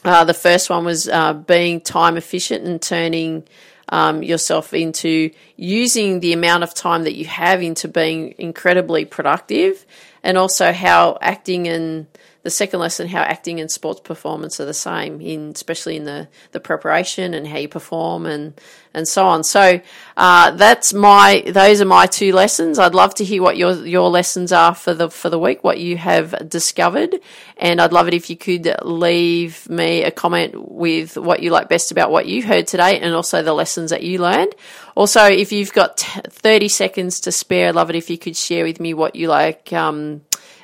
Uh, 0.06 0.24
the 0.24 0.34
first 0.34 0.70
one 0.70 0.86
was 0.86 1.10
uh, 1.10 1.34
being 1.34 1.82
time 1.82 2.16
efficient 2.16 2.66
and 2.66 2.82
turning 2.82 3.44
um, 3.90 4.24
yourself 4.24 4.74
into 4.74 5.32
using 5.56 6.20
the 6.20 6.34
amount 6.34 6.64
of 6.64 6.74
time 6.74 7.04
that 7.04 7.16
you 7.16 7.26
have 7.26 7.62
into 7.62 7.88
being 7.88 8.36
incredibly 8.38 9.06
productive, 9.06 9.86
and 10.24 10.38
also 10.38 10.72
how 10.72 11.18
acting 11.22 11.68
and 11.68 12.08
the 12.44 12.50
second 12.50 12.80
lesson 12.80 13.08
how 13.08 13.22
acting 13.22 13.60
and 13.60 13.70
sports 13.70 14.00
performance 14.00 14.60
are 14.60 14.66
the 14.66 14.74
same 14.74 15.20
in 15.22 15.50
especially 15.50 15.98
in 15.98 16.06
the 16.06 16.28
the 16.52 16.60
preparation 16.60 17.34
and 17.34 17.48
how 17.48 17.58
you 17.58 17.68
perform 17.68 18.26
and 18.26 18.54
and 18.94 19.08
so 19.08 19.26
on. 19.26 19.44
So 19.44 19.82
uh, 20.18 20.52
that's 20.52 20.94
my 20.94 21.44
those 21.46 21.82
are 21.82 21.86
my 21.86 22.08
two 22.08 22.34
lessons. 22.34 22.80
I'd 22.80 22.96
love 22.96 23.14
to 23.16 23.24
hear 23.24 23.42
what 23.42 23.58
your 23.58 23.86
your 23.86 24.10
lessons 24.10 24.52
are 24.52 24.74
for 24.74 24.94
the 24.94 25.10
for 25.10 25.30
the 25.30 25.40
week 25.40 25.64
what 25.64 25.80
you 25.80 25.98
have 25.98 26.50
discovered. 26.50 27.16
And 27.58 27.82
i'd 27.82 27.92
love 27.92 28.08
it 28.08 28.14
if 28.14 28.30
you 28.30 28.38
could 28.38 28.74
leave 28.84 29.70
me 29.70 30.04
a 30.04 30.12
comment 30.12 30.56
with 30.72 31.18
what 31.18 31.42
you 31.44 31.52
like 31.52 31.70
best 31.70 31.92
about 31.92 32.10
what 32.10 32.26
you 32.26 32.42
heard 32.42 32.68
today 32.68 33.00
and 33.00 33.14
also 33.14 33.44
the 33.44 33.54
lessons 33.54 33.92
that 33.92 34.04
you 34.04 34.20
learned. 34.20 34.56
Also 34.96 35.26
if 35.26 35.52
you've 35.52 35.74
got 35.74 36.00
30 36.00 36.68
seconds 36.68 37.20
to 37.22 37.32
spare 37.32 37.70
i'd 37.70 37.76
love 37.76 37.90
it 37.90 37.96
if 37.96 38.10
you 38.10 38.18
could 38.18 38.36
share 38.36 38.64
with 38.64 38.80
me 38.80 38.94
what 38.94 39.16
you 39.16 39.28
like 39.28 39.72
um, 39.74 40.22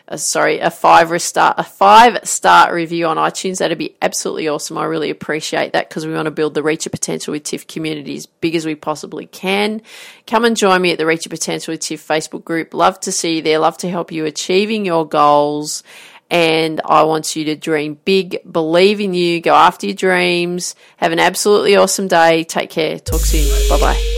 uh, 0.08 0.18
sorry, 0.18 0.60
a 0.60 0.70
five 0.70 1.22
star 1.22 1.56
a 1.58 1.64
five 1.64 2.20
star 2.28 2.74
review 2.74 3.08
on 3.08 3.18
iTunes. 3.18 3.58
That'd 3.58 3.78
be 3.78 3.96
absolutely 4.02 4.48
awesome. 4.48 4.78
I 4.78 4.86
really 4.86 5.10
appreciate 5.10 5.74
that 5.74 5.90
because 5.90 6.06
we 6.06 6.14
want 6.14 6.28
to 6.28 6.32
build 6.32 6.54
the 6.54 6.64
Reach 6.64 6.86
Your 6.86 6.92
Potential 6.92 7.32
with 7.32 7.44
Tiff 7.44 7.66
community 7.68 8.16
as 8.16 8.26
big 8.26 8.56
as 8.56 8.66
we 8.66 8.76
possibly 8.76 9.26
can. 9.26 9.82
Come 10.28 10.46
and 10.46 10.56
join 10.56 10.82
me 10.82 10.92
at 10.92 10.98
the 10.98 11.06
Reach 11.06 11.26
Your 11.26 11.32
Potential 11.32 11.72
with 11.72 11.82
Tiff 11.82 12.08
Facebook 12.08 12.44
group. 12.46 12.74
Love 12.74 13.00
to 13.02 13.12
see 13.12 13.38
you 13.38 13.42
there. 13.42 13.60
Love 13.60 13.78
to 13.80 13.90
help 13.90 14.12
you 14.12 14.26
achieving 14.26 14.86
your 14.86 15.08
goals. 15.08 15.84
And 16.30 16.82
I 16.84 17.04
want 17.04 17.36
you 17.36 17.46
to 17.46 17.56
dream 17.56 18.00
big, 18.04 18.40
believe 18.52 19.00
in 19.00 19.14
you, 19.14 19.42
go 19.42 19.54
after 19.54 19.88
your 19.88 19.96
dreams. 19.96 20.76
Have 20.98 21.12
an 21.12 21.20
absolutely 21.20 21.76
awesome 21.76 22.08
day. 22.08 22.44
Take 22.44 22.72
care. 22.72 23.00
Talk 23.00 23.22
soon. 23.22 23.70
Bye 23.70 23.80
bye. 23.80 24.15